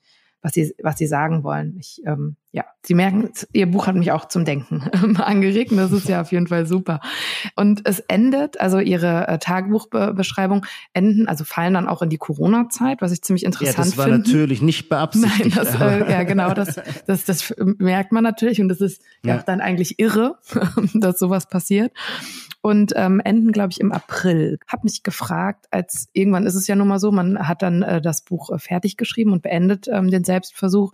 [0.47, 1.77] was sie, was sie sagen wollen.
[1.81, 4.81] Ich, ähm, ja, Sie merken, Ihr Buch hat mich auch zum Denken
[5.21, 5.73] angeregt.
[5.77, 7.01] Das ist ja auf jeden Fall super.
[7.55, 13.03] Und es endet, also Ihre äh, Tagebuchbeschreibung enden, also fallen dann auch in die Corona-Zeit,
[13.03, 13.89] was ich ziemlich interessant finde.
[13.89, 14.31] Ja, das war finden.
[14.31, 15.55] natürlich nicht beabsichtigt.
[15.55, 19.35] Nein, das, äh, ja, genau, das, das, das merkt man natürlich und das ist ja,
[19.35, 20.39] ja dann eigentlich irre,
[20.95, 21.93] dass sowas passiert
[22.67, 24.59] und ähm, enden, glaube ich, im April.
[24.67, 28.01] Hab mich gefragt, als irgendwann ist es ja nun mal so, man hat dann äh,
[28.01, 30.93] das Buch äh, fertig geschrieben und beendet ähm, den Selbstversuch.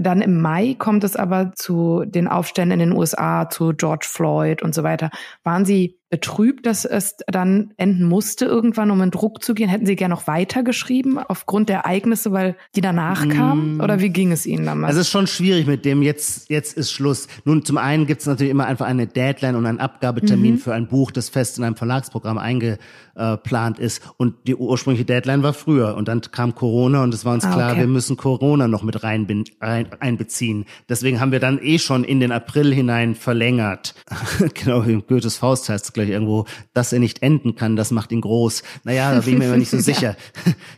[0.00, 4.62] Dann im Mai kommt es aber zu den Aufständen in den USA, zu George Floyd
[4.62, 5.10] und so weiter.
[5.42, 9.68] Waren Sie betrübt, dass es dann enden musste, irgendwann, um in Druck zu gehen?
[9.68, 13.78] Hätten Sie gerne noch weitergeschrieben aufgrund der Ereignisse, weil die danach kamen?
[13.78, 13.80] Mm.
[13.80, 14.90] Oder wie ging es Ihnen damals?
[14.90, 17.26] Also es ist schon schwierig mit dem, jetzt, jetzt ist Schluss.
[17.44, 20.58] Nun, zum einen gibt es natürlich immer einfach eine Deadline und einen Abgabetermin mhm.
[20.58, 24.00] für ein Buch, das fest in einem Verlagsprogramm eingeplant ist.
[24.16, 25.96] Und die ursprüngliche Deadline war früher.
[25.96, 27.80] Und dann kam Corona und es war uns ah, klar, okay.
[27.80, 29.26] wir müssen Corona noch mit rein,
[29.60, 30.66] rein, einbeziehen.
[30.88, 33.96] Deswegen haben wir dann eh schon in den April hinein verlängert.
[34.54, 38.12] genau, wie Goethes Faust heißt es gleich irgendwo, dass er nicht enden kann, das macht
[38.12, 38.62] ihn groß.
[38.84, 40.16] Naja, da bin ich mir immer nicht so sicher.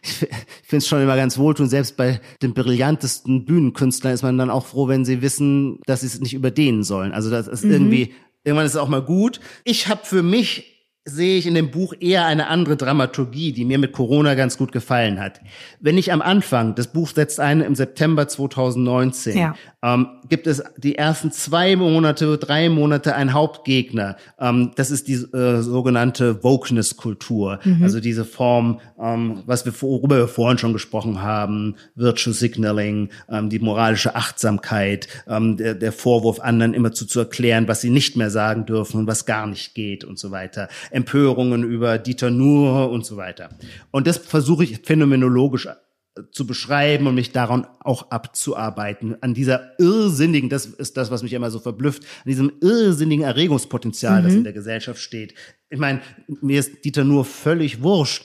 [0.02, 0.28] Ich
[0.62, 4.66] finde es schon immer ganz wohltun, selbst bei den brillantesten Bühnenkünstlern ist man dann auch
[4.66, 7.12] froh, wenn sie wissen, dass sie es nicht überdehnen sollen.
[7.12, 7.72] Also das ist mhm.
[7.72, 8.14] irgendwie,
[8.44, 9.40] irgendwann ist es auch mal gut.
[9.64, 10.76] Ich habe für mich
[11.08, 14.72] sehe ich in dem Buch eher eine andere Dramaturgie, die mir mit Corona ganz gut
[14.72, 15.40] gefallen hat.
[15.78, 19.54] Wenn ich am Anfang, das Buch setzt ein im September 2019, ja.
[19.86, 24.16] Ähm, gibt es die ersten zwei Monate, drei Monate einen Hauptgegner.
[24.40, 27.82] Ähm, das ist die äh, sogenannte Wokeness-Kultur, mhm.
[27.82, 33.48] also diese Form, ähm, was wir worüber wir vorhin schon gesprochen haben, Virtual Signaling, ähm,
[33.48, 38.16] die moralische Achtsamkeit, ähm, der, der Vorwurf anderen immer zu, zu erklären, was sie nicht
[38.16, 42.90] mehr sagen dürfen und was gar nicht geht und so weiter Empörungen über Dieter Nuhr
[42.90, 43.50] und so weiter.
[43.92, 45.68] Und das versuche ich phänomenologisch
[46.30, 49.22] zu beschreiben und mich daran auch abzuarbeiten.
[49.22, 54.22] An dieser irrsinnigen, das ist das, was mich immer so verblüfft, an diesem irrsinnigen Erregungspotenzial,
[54.22, 54.24] mhm.
[54.24, 55.34] das in der Gesellschaft steht.
[55.68, 56.00] Ich meine,
[56.40, 58.24] mir ist Dieter Nuhr völlig wurscht,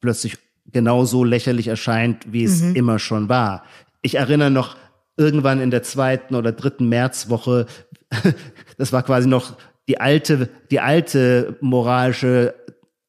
[0.00, 2.76] plötzlich genauso lächerlich erscheint, wie es mhm.
[2.76, 3.64] immer schon war.
[4.02, 4.76] Ich erinnere noch
[5.16, 7.66] irgendwann in der zweiten oder dritten Märzwoche,
[8.78, 9.56] das war quasi noch
[9.88, 12.54] die alte, die alte moralische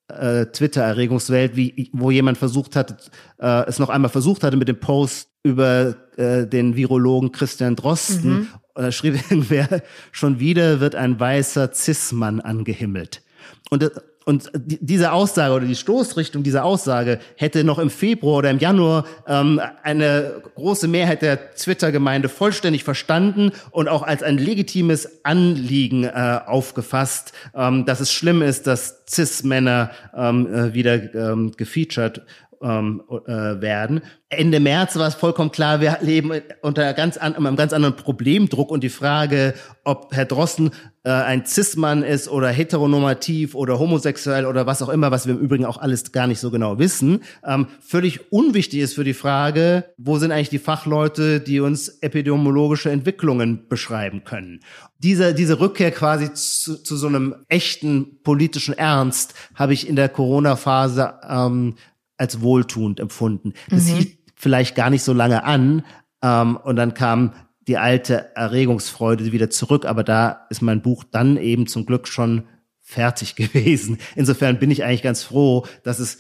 [0.08, 4.80] äh, Twitter-Erregungswelt, wie wo jemand versucht hat, äh, es noch einmal versucht hatte mit dem
[4.80, 8.32] Post über äh, den Virologen Christian Drosten.
[8.32, 8.48] Mhm.
[8.76, 9.82] Da schrieb irgendwer,
[10.12, 13.22] schon wieder wird ein weißer Cis-Mann angehimmelt.
[13.70, 13.90] Und äh,
[14.30, 19.06] und diese Aussage oder die Stoßrichtung dieser Aussage hätte noch im Februar oder im Januar
[19.26, 26.42] ähm, eine große Mehrheit der Twitter-Gemeinde vollständig verstanden und auch als ein legitimes Anliegen äh,
[26.46, 32.22] aufgefasst, ähm, dass es schlimm ist, dass Cis-Männer ähm, äh, wieder ähm, gefeatured
[32.62, 33.32] ähm, äh,
[33.62, 34.02] werden.
[34.30, 36.32] Ende März war es vollkommen klar, wir leben
[36.62, 40.72] unter ganz an, einem ganz anderen Problemdruck und die Frage, ob Herr Drosten
[41.04, 45.40] äh, ein Cis-Mann ist oder heteronormativ oder homosexuell oder was auch immer, was wir im
[45.40, 49.86] Übrigen auch alles gar nicht so genau wissen, ähm, völlig unwichtig ist für die Frage,
[49.98, 54.60] wo sind eigentlich die Fachleute, die uns epidemiologische Entwicklungen beschreiben können.
[55.00, 60.10] Diese, diese Rückkehr quasi zu, zu so einem echten politischen Ernst habe ich in der
[60.10, 61.76] Corona-Phase ähm,
[62.20, 63.54] als wohltuend empfunden.
[63.70, 63.96] Das mhm.
[63.96, 65.84] hielt vielleicht gar nicht so lange an
[66.22, 67.34] ähm, und dann kam
[67.68, 72.44] die alte Erregungsfreude wieder zurück, aber da ist mein Buch dann eben zum Glück schon
[72.82, 74.00] fertig gewesen.
[74.16, 76.20] Insofern bin ich eigentlich ganz froh, dass es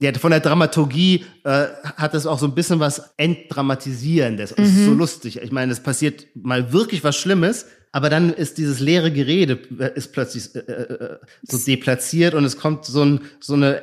[0.00, 4.52] ja, von der Dramaturgie äh, hat es auch so ein bisschen was Entdramatisierendes.
[4.52, 4.56] Mhm.
[4.56, 5.40] Das ist so lustig.
[5.42, 9.90] Ich meine, es passiert mal wirklich was Schlimmes, aber dann ist dieses leere Gerede äh,
[9.96, 13.82] ist plötzlich äh, äh, äh, so deplatziert und es kommt so, ein, so eine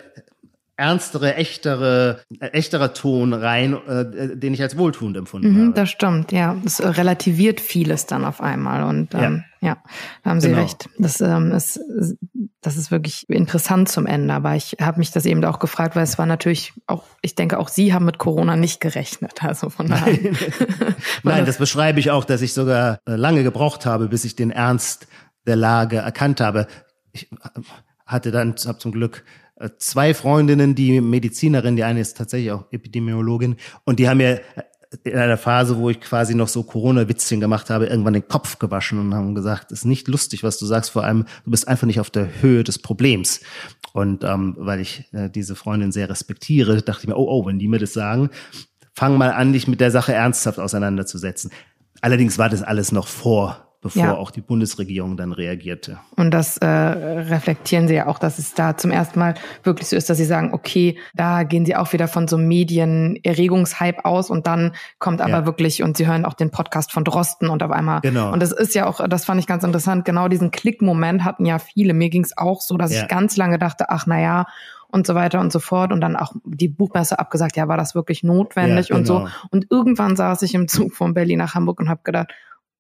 [0.78, 5.74] ernstere, echtere, äh, echterer Ton rein, äh, den ich als wohltuend empfunden mhm, habe.
[5.74, 6.56] Das stimmt, ja.
[6.66, 9.70] Es relativiert vieles dann auf einmal und ähm, ja.
[9.70, 9.78] ja,
[10.24, 10.62] da haben Sie genau.
[10.62, 10.90] recht.
[10.98, 11.80] Das ähm, ist,
[12.62, 14.34] das ist wirklich interessant zum Ende.
[14.34, 17.58] Aber ich habe mich das eben auch gefragt, weil es war natürlich auch, ich denke
[17.58, 19.44] auch Sie haben mit Corona nicht gerechnet.
[19.44, 20.14] Also von daher.
[20.14, 20.38] Nein,
[21.24, 24.52] Nein das beschreibe ich auch, dass ich sogar äh, lange gebraucht habe, bis ich den
[24.52, 25.08] Ernst
[25.48, 26.68] der Lage erkannt habe.
[27.14, 27.36] Ich äh,
[28.06, 29.45] hatte dann, habe zum Glück äh,
[29.78, 34.42] zwei Freundinnen, die Medizinerin, die eine ist tatsächlich auch Epidemiologin und die haben mir
[35.04, 39.00] in einer Phase, wo ich quasi noch so Corona-Witzchen gemacht habe, irgendwann den Kopf gewaschen
[39.00, 41.88] und haben gesagt, es ist nicht lustig, was du sagst, vor allem, du bist einfach
[41.88, 43.42] nicht auf der Höhe des Problems.
[43.94, 47.60] Und ähm, weil ich äh, diese Freundin sehr respektiere, dachte ich mir, oh, oh, wenn
[47.60, 48.30] die mir das sagen,
[48.94, 51.52] fang mal an, dich mit der Sache ernsthaft auseinanderzusetzen.
[52.02, 54.16] Allerdings war das alles noch vor bevor ja.
[54.16, 56.00] auch die Bundesregierung dann reagierte.
[56.16, 59.96] Und das äh, reflektieren Sie ja auch, dass es da zum ersten Mal wirklich so
[59.96, 64.32] ist, dass Sie sagen, okay, da gehen Sie auch wieder von so einem Medienerregungshype aus
[64.32, 65.46] und dann kommt aber ja.
[65.46, 68.02] wirklich und Sie hören auch den Podcast von Drosten und auf einmal.
[68.02, 68.34] Genau.
[68.34, 71.60] Und das ist ja auch, das fand ich ganz interessant, genau diesen Klickmoment hatten ja
[71.60, 71.94] viele.
[71.94, 73.04] Mir ging es auch so, dass ja.
[73.04, 74.48] ich ganz lange dachte, ach na ja,
[74.88, 77.94] und so weiter und so fort und dann auch die Buchmesse abgesagt, ja, war das
[77.94, 78.98] wirklich notwendig ja, genau.
[78.98, 79.28] und so.
[79.52, 82.34] Und irgendwann saß ich im Zug von Berlin nach Hamburg und habe gedacht,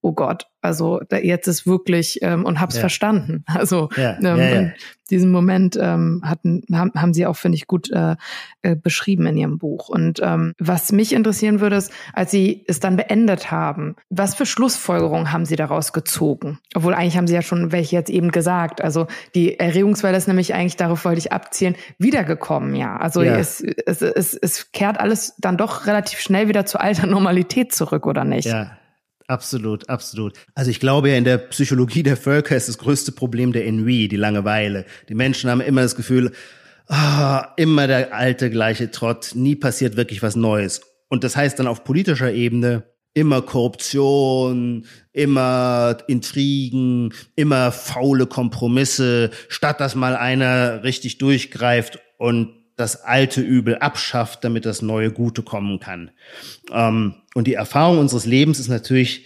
[0.06, 2.82] oh Gott, also da, jetzt ist wirklich ähm, und hab's ja.
[2.82, 3.44] verstanden.
[3.56, 4.72] Also ja, ähm, ja,
[5.10, 8.16] diesen Moment ähm, hatten haben, haben Sie auch finde ich gut äh,
[8.62, 9.90] äh, beschrieben in Ihrem Buch.
[9.90, 14.46] Und ähm, was mich interessieren würde, ist, als Sie es dann beendet haben, was für
[14.46, 16.60] Schlussfolgerungen haben Sie daraus gezogen?
[16.76, 18.82] Obwohl eigentlich haben Sie ja schon welche jetzt eben gesagt.
[18.82, 22.76] Also die Erregungswelle ist nämlich eigentlich darauf wollte ich abzielen wiedergekommen.
[22.76, 27.08] Ja, also es, es, es, es kehrt alles dann doch relativ schnell wieder zu alter
[27.08, 28.46] Normalität zurück, oder nicht?
[28.46, 28.78] Ja.
[29.28, 30.34] Absolut, absolut.
[30.54, 34.08] Also ich glaube ja, in der Psychologie der Völker ist das größte Problem der Ennui,
[34.08, 34.86] die Langeweile.
[35.10, 36.32] Die Menschen haben immer das Gefühl,
[36.90, 40.82] oh, immer der alte gleiche Trott, nie passiert wirklich was Neues.
[41.10, 42.84] Und das heißt dann auf politischer Ebene
[43.16, 53.04] immer Korruption, immer Intrigen, immer faule Kompromisse, statt dass mal einer richtig durchgreift und das
[53.04, 56.12] alte Übel abschafft, damit das neue Gute kommen kann.
[56.72, 59.26] Ähm, und die Erfahrung unseres Lebens ist natürlich,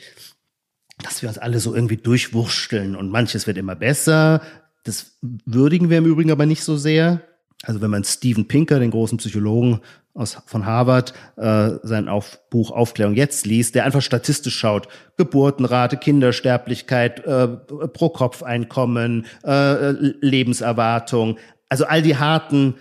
[1.04, 4.42] dass wir uns alle so irgendwie durchwursteln und manches wird immer besser.
[4.84, 7.22] Das würdigen wir im Übrigen aber nicht so sehr.
[7.64, 9.82] Also wenn man Steven Pinker, den großen Psychologen
[10.14, 14.88] aus, von Harvard, äh, sein auf, Buch Aufklärung jetzt liest, der einfach statistisch schaut,
[15.18, 21.38] Geburtenrate, Kindersterblichkeit, äh, Pro-Kopf-Einkommen, äh, Lebenserwartung,
[21.70, 22.76] also all die harten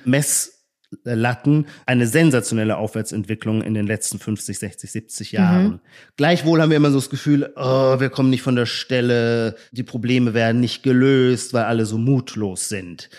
[1.04, 5.64] Messlatten, eine sensationelle Aufwärtsentwicklung in den letzten 50, 60, 70 Jahren.
[5.64, 5.80] Mhm.
[6.16, 9.82] Gleichwohl haben wir immer so das Gefühl, oh, wir kommen nicht von der Stelle, die
[9.82, 13.10] Probleme werden nicht gelöst, weil alle so mutlos sind.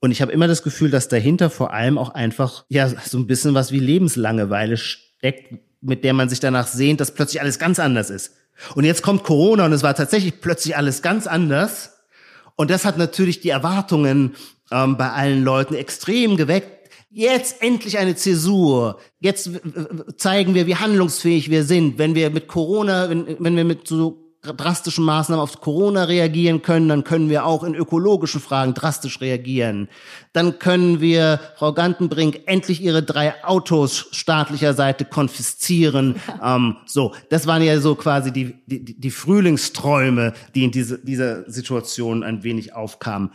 [0.00, 3.26] Und ich habe immer das Gefühl, dass dahinter vor allem auch einfach ja so ein
[3.26, 7.80] bisschen was wie Lebenslangeweile steckt, mit der man sich danach sehnt, dass plötzlich alles ganz
[7.80, 8.34] anders ist.
[8.74, 11.98] Und jetzt kommt Corona und es war tatsächlich plötzlich alles ganz anders.
[12.56, 14.34] Und das hat natürlich die Erwartungen
[14.70, 16.77] ähm, bei allen Leuten extrem geweckt.
[17.10, 18.98] Jetzt endlich eine Zäsur.
[19.18, 19.50] Jetzt
[20.16, 21.98] zeigen wir, wie handlungsfähig wir sind.
[21.98, 26.88] Wenn wir mit Corona, wenn, wenn wir mit so drastischen Maßnahmen auf Corona reagieren können,
[26.88, 29.88] dann können wir auch in ökologischen Fragen drastisch reagieren.
[30.32, 36.16] Dann können wir Frau Gantenbrink endlich ihre drei Autos staatlicher Seite konfiszieren.
[36.42, 41.50] ähm, so, das waren ja so quasi die, die, die Frühlingsträume, die in diese, dieser
[41.50, 43.30] Situation ein wenig aufkamen.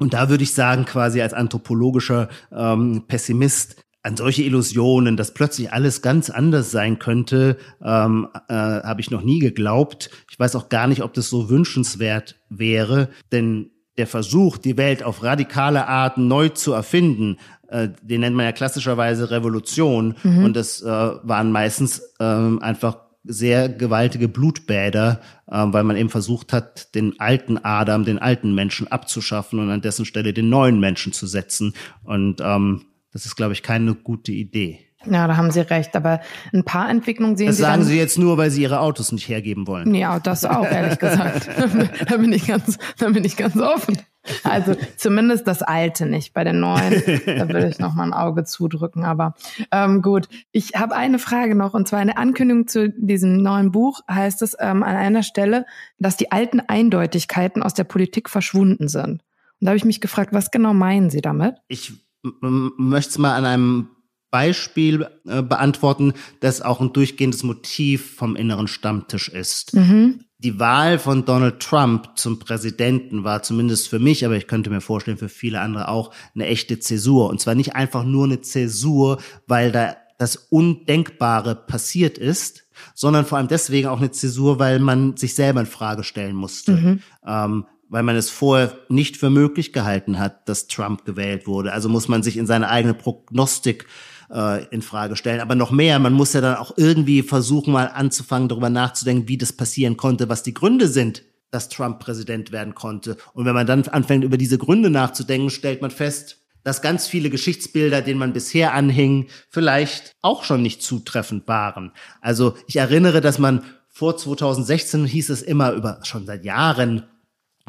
[0.00, 5.72] Und da würde ich sagen, quasi als anthropologischer ähm, Pessimist, an solche Illusionen, dass plötzlich
[5.72, 10.10] alles ganz anders sein könnte, ähm, äh, habe ich noch nie geglaubt.
[10.30, 15.02] Ich weiß auch gar nicht, ob das so wünschenswert wäre, denn der Versuch, die Welt
[15.02, 17.36] auf radikale Arten neu zu erfinden,
[17.68, 20.14] äh, den nennt man ja klassischerweise Revolution.
[20.22, 20.44] Mhm.
[20.44, 26.52] Und das äh, waren meistens äh, einfach sehr gewaltige Blutbäder, äh, weil man eben versucht
[26.52, 31.12] hat, den alten Adam, den alten Menschen abzuschaffen und an dessen Stelle den neuen Menschen
[31.12, 31.74] zu setzen.
[32.02, 34.80] Und ähm, das ist, glaube ich, keine gute Idee.
[35.06, 35.96] Ja, da haben Sie recht.
[35.96, 36.20] Aber
[36.52, 37.62] ein paar Entwicklungen sehen das Sie.
[37.62, 39.94] Das sagen dann, Sie jetzt nur, weil Sie Ihre Autos nicht hergeben wollen.
[39.94, 41.48] Ja, das auch, ehrlich gesagt.
[42.08, 43.98] da bin ich ganz, da bin ich ganz offen.
[44.44, 46.34] Also zumindest das Alte nicht.
[46.34, 49.04] Bei den Neuen, da würde ich noch mal ein Auge zudrücken.
[49.04, 49.34] Aber
[49.72, 54.00] ähm, gut, ich habe eine Frage noch und zwar eine Ankündigung zu diesem neuen Buch.
[54.10, 55.66] Heißt es ähm, an einer Stelle,
[55.98, 59.22] dass die alten Eindeutigkeiten aus der Politik verschwunden sind.
[59.60, 61.56] Und da habe ich mich gefragt, was genau meinen Sie damit?
[61.68, 61.92] Ich
[62.22, 63.88] möchte es mal an einem
[64.30, 69.74] Beispiel äh, beantworten, das auch ein durchgehendes Motiv vom inneren Stammtisch ist.
[69.74, 70.24] Mhm.
[70.42, 74.80] Die Wahl von Donald Trump zum Präsidenten war zumindest für mich, aber ich könnte mir
[74.80, 77.28] vorstellen, für viele andere auch eine echte Zäsur.
[77.28, 82.64] Und zwar nicht einfach nur eine Zäsur, weil da das Undenkbare passiert ist,
[82.94, 86.72] sondern vor allem deswegen auch eine Zäsur, weil man sich selber in Frage stellen musste.
[86.72, 87.00] Mhm.
[87.26, 91.72] Ähm, weil man es vorher nicht für möglich gehalten hat, dass Trump gewählt wurde.
[91.72, 93.86] Also muss man sich in seine eigene Prognostik
[94.32, 95.40] äh, in Frage stellen.
[95.40, 99.38] Aber noch mehr, man muss ja dann auch irgendwie versuchen, mal anzufangen, darüber nachzudenken, wie
[99.38, 103.16] das passieren konnte, was die Gründe sind, dass Trump Präsident werden konnte.
[103.32, 107.30] Und wenn man dann anfängt, über diese Gründe nachzudenken, stellt man fest, dass ganz viele
[107.30, 111.92] Geschichtsbilder, denen man bisher anhing, vielleicht auch schon nicht zutreffend waren.
[112.20, 117.04] Also ich erinnere, dass man vor 2016 hieß es immer über schon seit Jahren,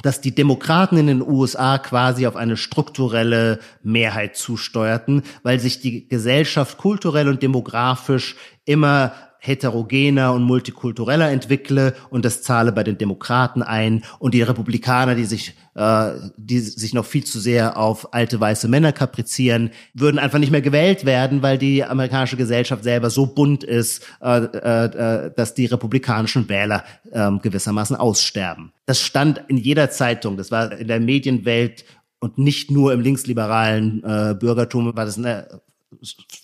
[0.02, 6.08] dass die Demokraten in den USA quasi auf eine strukturelle Mehrheit zusteuerten, weil sich die
[6.08, 8.36] Gesellschaft kulturell und demografisch
[8.66, 9.14] immer
[9.44, 15.26] heterogener und multikultureller entwickle und das zahle bei den Demokraten ein und die Republikaner, die
[15.26, 20.38] sich, äh, die sich noch viel zu sehr auf alte weiße Männer kaprizieren, würden einfach
[20.38, 25.56] nicht mehr gewählt werden, weil die amerikanische Gesellschaft selber so bunt ist, äh, äh, dass
[25.56, 28.72] die republikanischen Wähler äh, gewissermaßen aussterben.
[28.86, 31.84] Das stand in jeder Zeitung, das war in der Medienwelt
[32.20, 35.62] und nicht nur im linksliberalen äh, Bürgertum war das eine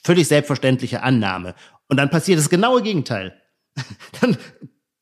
[0.04, 1.56] völlig selbstverständliche Annahme.
[1.88, 3.34] Und dann passiert das genaue Gegenteil.
[4.22, 4.38] Dann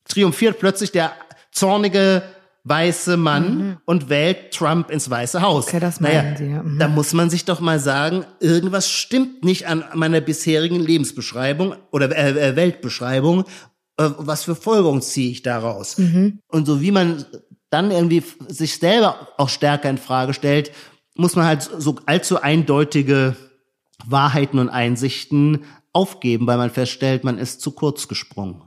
[0.03, 1.13] triumphiert plötzlich der
[1.51, 2.23] zornige
[2.65, 3.77] weiße Mann mhm.
[3.85, 5.67] und wählt Trump ins Weiße Haus.
[5.67, 6.45] Okay, das meinen naja, Sie.
[6.47, 6.63] Ja.
[6.63, 6.79] Mhm.
[6.79, 12.11] Da muss man sich doch mal sagen, irgendwas stimmt nicht an meiner bisherigen Lebensbeschreibung oder
[12.15, 13.45] äh, äh Weltbeschreibung.
[13.97, 15.97] Äh, was für Folgerungen ziehe ich daraus?
[15.97, 16.39] Mhm.
[16.47, 17.23] Und so wie man
[17.69, 20.71] dann irgendwie sich selber auch stärker in Frage stellt,
[21.15, 23.35] muss man halt so allzu eindeutige
[24.05, 25.63] Wahrheiten und Einsichten
[25.95, 28.61] aufgeben, weil man feststellt, man ist zu kurz gesprungen.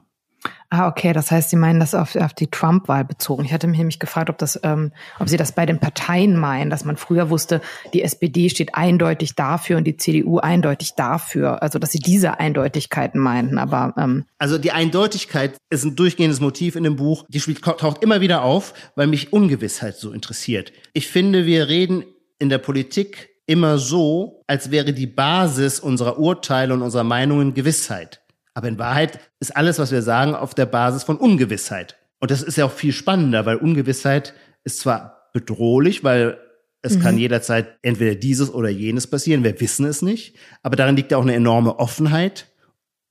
[0.70, 1.14] Ah, okay.
[1.14, 3.44] Das heißt, Sie meinen das auf, auf die Trump-Wahl bezogen.
[3.44, 6.68] Ich hatte mich nämlich gefragt, ob das, ähm, ob Sie das bei den Parteien meinen,
[6.68, 7.62] dass man früher wusste,
[7.94, 11.62] die SPD steht eindeutig dafür und die CDU eindeutig dafür.
[11.62, 13.56] Also, dass Sie diese Eindeutigkeiten meinten.
[13.56, 17.24] Aber ähm also die Eindeutigkeit ist ein durchgehendes Motiv in dem Buch.
[17.28, 20.72] Die taucht immer wieder auf, weil mich Ungewissheit so interessiert.
[20.92, 22.04] Ich finde, wir reden
[22.38, 28.20] in der Politik immer so, als wäre die Basis unserer Urteile und unserer Meinungen Gewissheit.
[28.52, 31.96] Aber in Wahrheit ist alles, was wir sagen, auf der Basis von Ungewissheit.
[32.20, 34.34] Und das ist ja auch viel spannender, weil Ungewissheit
[34.64, 36.38] ist zwar bedrohlich, weil
[36.82, 37.00] es mhm.
[37.00, 39.44] kann jederzeit entweder dieses oder jenes passieren.
[39.44, 40.36] Wir wissen es nicht.
[40.62, 42.48] Aber darin liegt ja auch eine enorme Offenheit.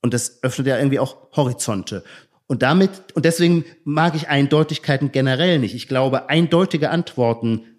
[0.02, 2.04] Und das öffnet ja irgendwie auch Horizonte.
[2.46, 5.74] Und damit, und deswegen mag ich Eindeutigkeiten generell nicht.
[5.74, 7.77] Ich glaube, eindeutige Antworten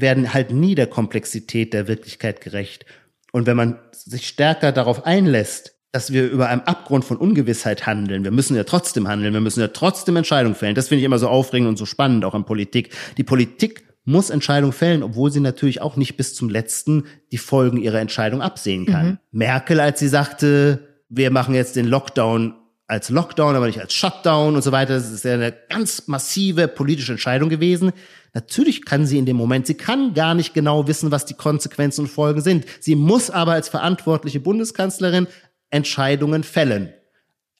[0.00, 2.86] werden halt nie der Komplexität der Wirklichkeit gerecht.
[3.32, 8.22] Und wenn man sich stärker darauf einlässt, dass wir über einem Abgrund von Ungewissheit handeln.
[8.22, 10.74] Wir müssen ja trotzdem handeln, wir müssen ja trotzdem Entscheidungen fällen.
[10.74, 12.94] Das finde ich immer so aufregend und so spannend, auch in Politik.
[13.16, 17.78] Die Politik muss Entscheidungen fällen, obwohl sie natürlich auch nicht bis zum letzten die Folgen
[17.78, 19.06] ihrer Entscheidung absehen kann.
[19.06, 19.18] Mhm.
[19.32, 22.54] Merkel, als sie sagte, wir machen jetzt den Lockdown
[22.86, 24.94] als Lockdown, aber nicht als Shutdown und so weiter.
[24.94, 27.92] Das ist ja eine ganz massive politische Entscheidung gewesen.
[28.34, 32.02] Natürlich kann sie in dem Moment, sie kann gar nicht genau wissen, was die Konsequenzen
[32.02, 32.66] und Folgen sind.
[32.80, 35.26] Sie muss aber als verantwortliche Bundeskanzlerin
[35.70, 36.92] Entscheidungen fällen.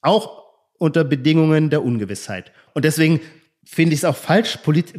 [0.02, 0.44] Auch
[0.78, 2.52] unter Bedingungen der Ungewissheit.
[2.74, 3.20] Und deswegen
[3.64, 4.58] finde ich es auch falsch.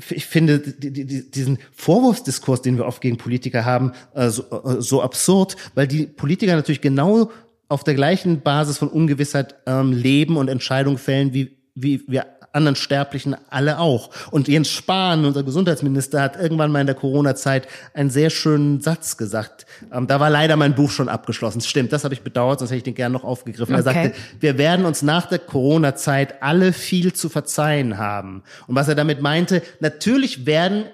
[0.10, 5.56] Ich finde diesen Vorwurfsdiskurs, den wir oft gegen Politiker haben, äh, so, äh, so absurd,
[5.74, 7.32] weil die Politiker natürlich genau
[7.68, 12.76] auf der gleichen Basis von Ungewissheit ähm, leben und Entscheidungen fällen, wie, wie wir anderen
[12.76, 14.10] Sterblichen alle auch.
[14.32, 19.18] Und Jens Spahn, unser Gesundheitsminister, hat irgendwann mal in der Corona-Zeit einen sehr schönen Satz
[19.18, 19.66] gesagt.
[19.92, 21.62] Ähm, da war leider mein Buch schon abgeschlossen.
[21.62, 23.76] Stimmt, das habe ich bedauert, sonst hätte ich den gerne noch aufgegriffen.
[23.76, 23.82] Okay.
[23.82, 28.44] Er sagte, wir werden uns nach der Corona-Zeit alle viel zu verzeihen haben.
[28.68, 30.86] Und was er damit meinte, natürlich werden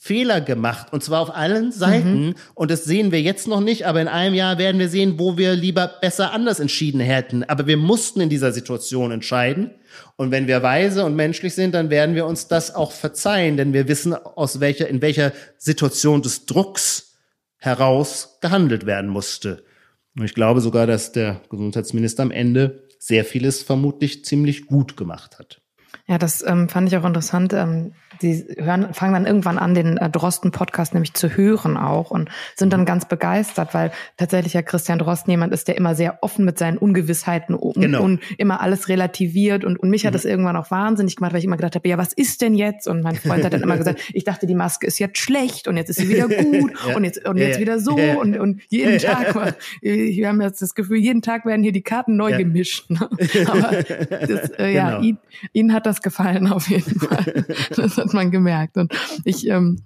[0.00, 2.34] Fehler gemacht und zwar auf allen Seiten mhm.
[2.54, 5.36] und das sehen wir jetzt noch nicht, aber in einem Jahr werden wir sehen, wo
[5.36, 7.42] wir lieber besser anders entschieden hätten.
[7.42, 9.72] Aber wir mussten in dieser Situation entscheiden
[10.16, 13.72] und wenn wir weise und menschlich sind, dann werden wir uns das auch verzeihen, denn
[13.72, 17.16] wir wissen aus welcher in welcher Situation des Drucks
[17.56, 19.64] heraus gehandelt werden musste.
[20.16, 25.38] Und ich glaube sogar, dass der Gesundheitsminister am Ende sehr vieles vermutlich ziemlich gut gemacht
[25.38, 25.60] hat.
[26.08, 27.52] Ja, das ähm, fand ich auch interessant.
[27.52, 27.92] Ähm,
[28.22, 32.72] die hören, fangen dann irgendwann an, den äh, Drosten-Podcast nämlich zu hören auch und sind
[32.72, 36.58] dann ganz begeistert, weil tatsächlich ja Christian Drosten jemand ist, der immer sehr offen mit
[36.58, 38.02] seinen Ungewissheiten um, genau.
[38.02, 40.16] und immer alles relativiert und, und mich hat mhm.
[40.16, 42.88] das irgendwann auch wahnsinnig gemacht, weil ich immer gedacht habe, ja, was ist denn jetzt?
[42.88, 45.76] Und mein Freund hat dann immer gesagt, ich dachte, die Maske ist jetzt schlecht und
[45.76, 46.96] jetzt ist sie wieder gut ja.
[46.96, 47.60] und jetzt, und jetzt ja.
[47.60, 48.16] wieder so ja.
[48.16, 52.16] und, und jeden Tag, wir haben jetzt das Gefühl, jeden Tag werden hier die Karten
[52.16, 52.90] neu gemischt.
[52.90, 53.08] Ne?
[53.46, 53.82] Aber
[54.26, 55.02] das, äh, ja, genau.
[55.02, 55.18] ihn,
[55.52, 57.46] ihn hat das gefallen auf jeden Fall.
[57.74, 58.76] Das hat man gemerkt.
[58.76, 58.92] Und
[59.24, 59.82] ich ähm,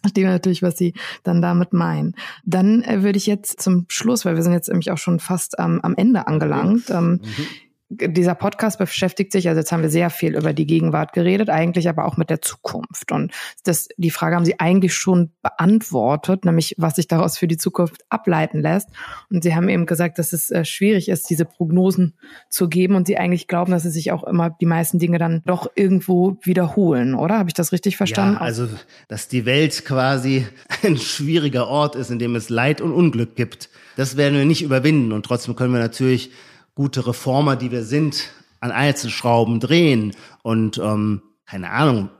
[0.00, 2.14] verstehe natürlich, was Sie dann damit meinen.
[2.44, 5.56] Dann äh, würde ich jetzt zum Schluss, weil wir sind jetzt nämlich auch schon fast
[5.58, 7.46] ähm, am Ende angelangt, ähm, mhm
[7.88, 11.88] dieser Podcast beschäftigt sich, also jetzt haben wir sehr viel über die Gegenwart geredet, eigentlich
[11.88, 13.12] aber auch mit der Zukunft.
[13.12, 13.32] Und
[13.64, 18.02] das, die Frage haben Sie eigentlich schon beantwortet, nämlich was sich daraus für die Zukunft
[18.08, 18.88] ableiten lässt.
[19.30, 22.14] Und Sie haben eben gesagt, dass es äh, schwierig ist, diese Prognosen
[22.50, 25.42] zu geben und Sie eigentlich glauben, dass es sich auch immer die meisten Dinge dann
[25.46, 27.38] doch irgendwo wiederholen, oder?
[27.38, 28.34] Habe ich das richtig verstanden?
[28.34, 28.68] Ja, also,
[29.06, 30.46] dass die Welt quasi
[30.82, 33.70] ein schwieriger Ort ist, in dem es Leid und Unglück gibt.
[33.96, 35.12] Das werden wir nicht überwinden.
[35.12, 36.32] Und trotzdem können wir natürlich
[36.76, 42.10] gute Reformer, die wir sind, an Einzelschrauben drehen und ähm, keine Ahnung,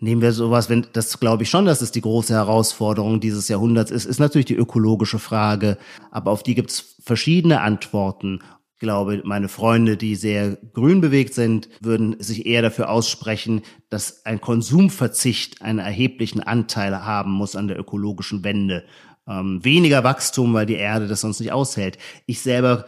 [0.00, 3.90] nehmen wir sowas, wenn das glaube ich schon, dass es die große Herausforderung dieses Jahrhunderts
[3.90, 5.78] ist, ist natürlich die ökologische Frage,
[6.10, 8.40] aber auf die gibt es verschiedene Antworten.
[8.74, 14.24] Ich glaube, meine Freunde, die sehr grün bewegt sind, würden sich eher dafür aussprechen, dass
[14.24, 18.84] ein Konsumverzicht einen erheblichen Anteil haben muss an der ökologischen Wende.
[19.26, 21.98] Ähm, weniger Wachstum, weil die Erde das sonst nicht aushält.
[22.26, 22.86] Ich selber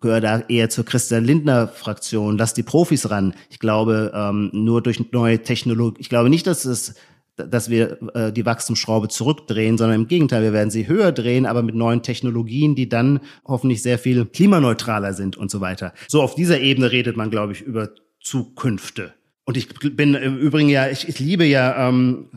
[0.00, 2.38] gehöre da eher zur Christian Lindner Fraktion.
[2.38, 3.34] Lass die Profis ran.
[3.50, 6.94] Ich glaube, ähm, nur durch neue Technologie, ich glaube nicht, dass es
[7.36, 11.62] dass wir äh, die Wachstumsschraube zurückdrehen, sondern im Gegenteil, wir werden sie höher drehen, aber
[11.62, 15.92] mit neuen Technologien, die dann hoffentlich sehr viel klimaneutraler sind und so weiter.
[16.08, 17.90] So auf dieser Ebene redet man, glaube ich, über
[18.22, 19.12] Zukünfte.
[19.44, 22.30] Und ich bin im Übrigen ja, ich, ich liebe ja, ähm,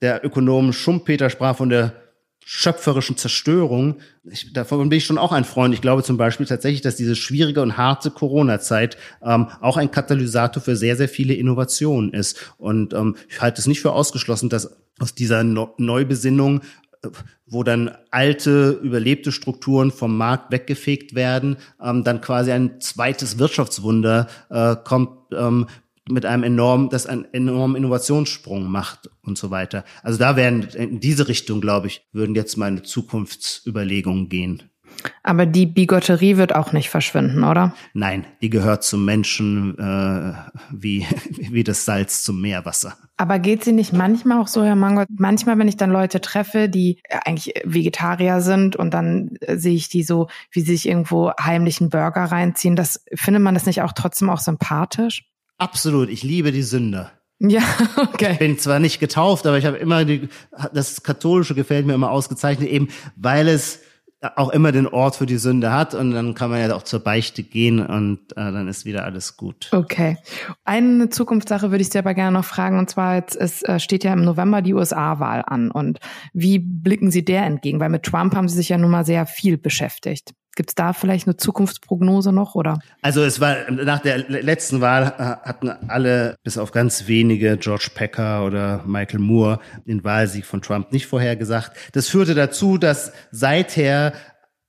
[0.00, 2.03] der Ökonom Schumpeter sprach von der
[2.44, 3.96] schöpferischen Zerstörung.
[4.24, 5.74] Ich, davon bin ich schon auch ein Freund.
[5.74, 10.62] Ich glaube zum Beispiel tatsächlich, dass diese schwierige und harte Corona-Zeit ähm, auch ein Katalysator
[10.62, 12.52] für sehr, sehr viele Innovationen ist.
[12.58, 16.60] Und ähm, ich halte es nicht für ausgeschlossen, dass aus dieser Neubesinnung
[17.02, 17.08] äh,
[17.46, 24.28] wo dann alte, überlebte Strukturen vom Markt weggefegt werden, ähm, dann quasi ein zweites Wirtschaftswunder
[24.50, 25.66] äh, kommt, ähm,
[26.08, 29.84] mit einem enormen, das einen enormen Innovationssprung macht und so weiter.
[30.02, 34.62] Also da werden in diese Richtung, glaube ich, würden jetzt meine Zukunftsüberlegungen gehen.
[35.22, 37.74] Aber die Bigotterie wird auch nicht verschwinden, oder?
[37.94, 40.34] Nein, die gehört zum Menschen äh,
[40.70, 41.06] wie,
[41.50, 42.94] wie das Salz zum Meerwasser.
[43.16, 45.08] Aber geht sie nicht manchmal auch so, Herr Mangold?
[45.18, 49.88] Manchmal, wenn ich dann Leute treffe, die eigentlich Vegetarier sind und dann äh, sehe ich
[49.88, 53.92] die so, wie sie sich irgendwo heimlichen Burger reinziehen, das findet man das nicht auch
[53.92, 55.24] trotzdem auch sympathisch?
[55.58, 57.12] Absolut, ich liebe die Sünder.
[57.40, 57.62] Ja,
[57.96, 58.32] okay.
[58.32, 60.28] Ich bin zwar nicht getauft, aber ich habe immer die,
[60.72, 63.80] das Katholische gefällt mir immer ausgezeichnet, eben weil es
[64.36, 67.00] auch immer den Ort für die Sünde hat und dann kann man ja auch zur
[67.00, 69.68] Beichte gehen und äh, dann ist wieder alles gut.
[69.72, 70.16] Okay.
[70.64, 74.04] Eine Zukunftssache würde ich dir aber gerne noch fragen und zwar jetzt es äh, steht
[74.04, 75.98] ja im November die USA-Wahl an und
[76.32, 77.80] wie blicken Sie der entgegen?
[77.80, 80.32] Weil mit Trump haben Sie sich ja nun mal sehr viel beschäftigt.
[80.54, 82.78] Gibt es da vielleicht eine Zukunftsprognose noch oder?
[83.02, 87.90] Also es war nach der letzten Wahl äh, hatten alle bis auf ganz wenige George
[87.94, 91.76] Packer oder Michael Moore den Wahlsieg von Trump nicht vorhergesagt.
[91.92, 94.12] Das führte dazu, dass seither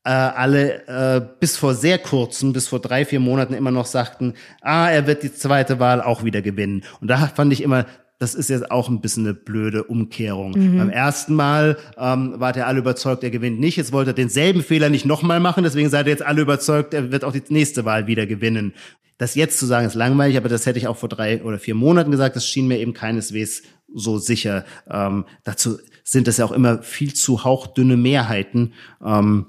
[0.05, 4.35] äh, alle äh, bis vor sehr kurzem, bis vor drei, vier Monaten immer noch sagten,
[4.61, 6.83] ah, er wird die zweite Wahl auch wieder gewinnen.
[7.01, 7.85] Und da fand ich immer,
[8.19, 10.51] das ist jetzt auch ein bisschen eine blöde Umkehrung.
[10.51, 10.77] Mhm.
[10.77, 13.75] Beim ersten Mal ähm, war der alle überzeugt, er gewinnt nicht.
[13.75, 17.11] Jetzt wollte er denselben Fehler nicht nochmal machen, deswegen seid ihr jetzt alle überzeugt, er
[17.11, 18.73] wird auch die nächste Wahl wieder gewinnen.
[19.17, 21.75] Das jetzt zu sagen ist langweilig, aber das hätte ich auch vor drei oder vier
[21.75, 22.35] Monaten gesagt.
[22.35, 23.63] Das schien mir eben keineswegs
[23.93, 24.65] so sicher.
[24.89, 28.73] Ähm, dazu sind es ja auch immer viel zu hauchdünne Mehrheiten.
[29.03, 29.47] Ähm,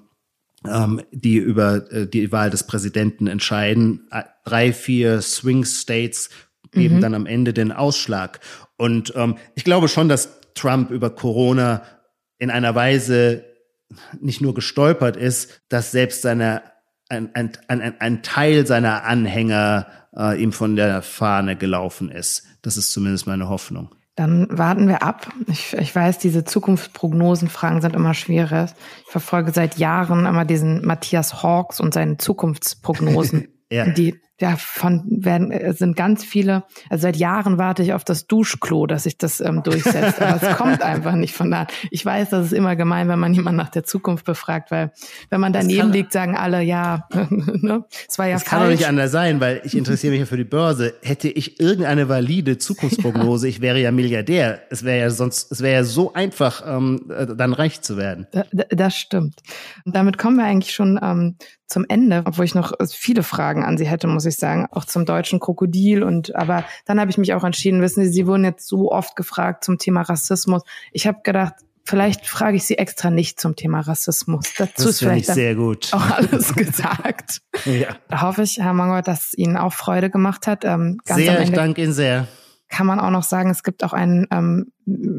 [0.64, 4.08] ähm, die über äh, die Wahl des Präsidenten entscheiden.
[4.44, 6.30] Drei, vier Swing States
[6.76, 7.00] geben mhm.
[7.00, 8.40] dann am Ende den Ausschlag.
[8.76, 11.82] Und ähm, ich glaube schon, dass Trump über Corona
[12.38, 13.44] in einer Weise
[14.20, 16.62] nicht nur gestolpert ist, dass selbst seine
[17.08, 22.44] ein, ein, ein, ein Teil seiner Anhänger äh, ihm von der Fahne gelaufen ist.
[22.62, 23.94] Das ist zumindest meine Hoffnung.
[24.16, 25.30] Dann warten wir ab.
[25.46, 28.70] Ich, ich weiß, diese Zukunftsprognosenfragen sind immer schwierig.
[29.04, 33.48] Ich verfolge seit Jahren immer diesen Matthias Hawks und seine Zukunftsprognosen.
[33.70, 33.86] ja.
[33.90, 38.26] Die ja, von werden äh, sind ganz viele, also seit Jahren warte ich auf das
[38.26, 40.20] Duschklo, dass sich das ähm, durchsetzt.
[40.20, 41.66] Aber es kommt einfach nicht von da.
[41.90, 44.92] Ich weiß, das ist immer gemein, wenn man jemanden nach der Zukunft befragt, weil
[45.30, 47.84] wenn man daneben liegt, sagen alle, ja, ne?
[48.08, 48.50] Es war ja das falsch.
[48.50, 50.94] kann doch nicht anders sein, weil ich interessiere mich ja für die Börse.
[51.02, 53.50] Hätte ich irgendeine valide Zukunftsprognose, ja.
[53.50, 54.60] ich wäre ja Milliardär.
[54.70, 58.26] Es wäre ja sonst, es wäre ja so einfach, ähm, äh, dann reich zu werden.
[58.68, 59.40] Das stimmt.
[59.86, 63.76] Und damit kommen wir eigentlich schon ähm, zum Ende, obwohl ich noch viele Fragen an
[63.76, 66.02] Sie hätte, muss ich sagen, auch zum deutschen Krokodil.
[66.02, 69.16] Und aber dann habe ich mich auch entschieden, wissen Sie, Sie wurden jetzt so oft
[69.16, 70.62] gefragt zum Thema Rassismus.
[70.92, 71.54] Ich habe gedacht,
[71.84, 74.52] vielleicht frage ich Sie extra nicht zum Thema Rassismus.
[74.58, 75.92] Dazu das ist vielleicht sehr gut.
[75.92, 77.40] auch alles gesagt.
[77.64, 77.96] ja.
[78.08, 80.64] Da hoffe ich, Herr Mangold, dass es Ihnen auch Freude gemacht hat.
[80.64, 82.26] Ähm, sehr, ich danke Ihnen sehr
[82.68, 84.72] kann man auch noch sagen, es gibt auch einen, ähm,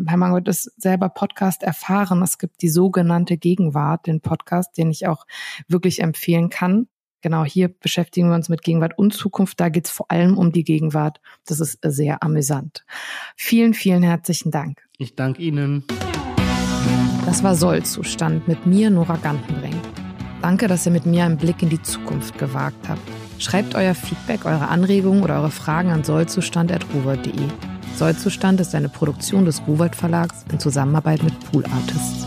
[0.08, 5.08] Herr Mangold ist selber Podcast erfahren, es gibt die sogenannte Gegenwart, den Podcast, den ich
[5.08, 5.26] auch
[5.68, 6.88] wirklich empfehlen kann.
[7.28, 9.60] Genau, hier beschäftigen wir uns mit Gegenwart und Zukunft.
[9.60, 11.20] Da geht es vor allem um die Gegenwart.
[11.46, 12.86] Das ist sehr amüsant.
[13.36, 14.88] Vielen, vielen herzlichen Dank.
[14.98, 15.84] Ich danke Ihnen.
[17.26, 19.76] Das war Sollzustand mit mir, Nora Gantenbrink.
[20.42, 23.02] Danke, dass ihr mit mir einen Blick in die Zukunft gewagt habt.
[23.40, 27.34] Schreibt euer Feedback, eure Anregungen oder eure Fragen an sollzustand.ruwald.de.
[27.98, 32.26] Sollzustand ist eine Produktion des Ruwald Verlags in Zusammenarbeit mit Pool Artists.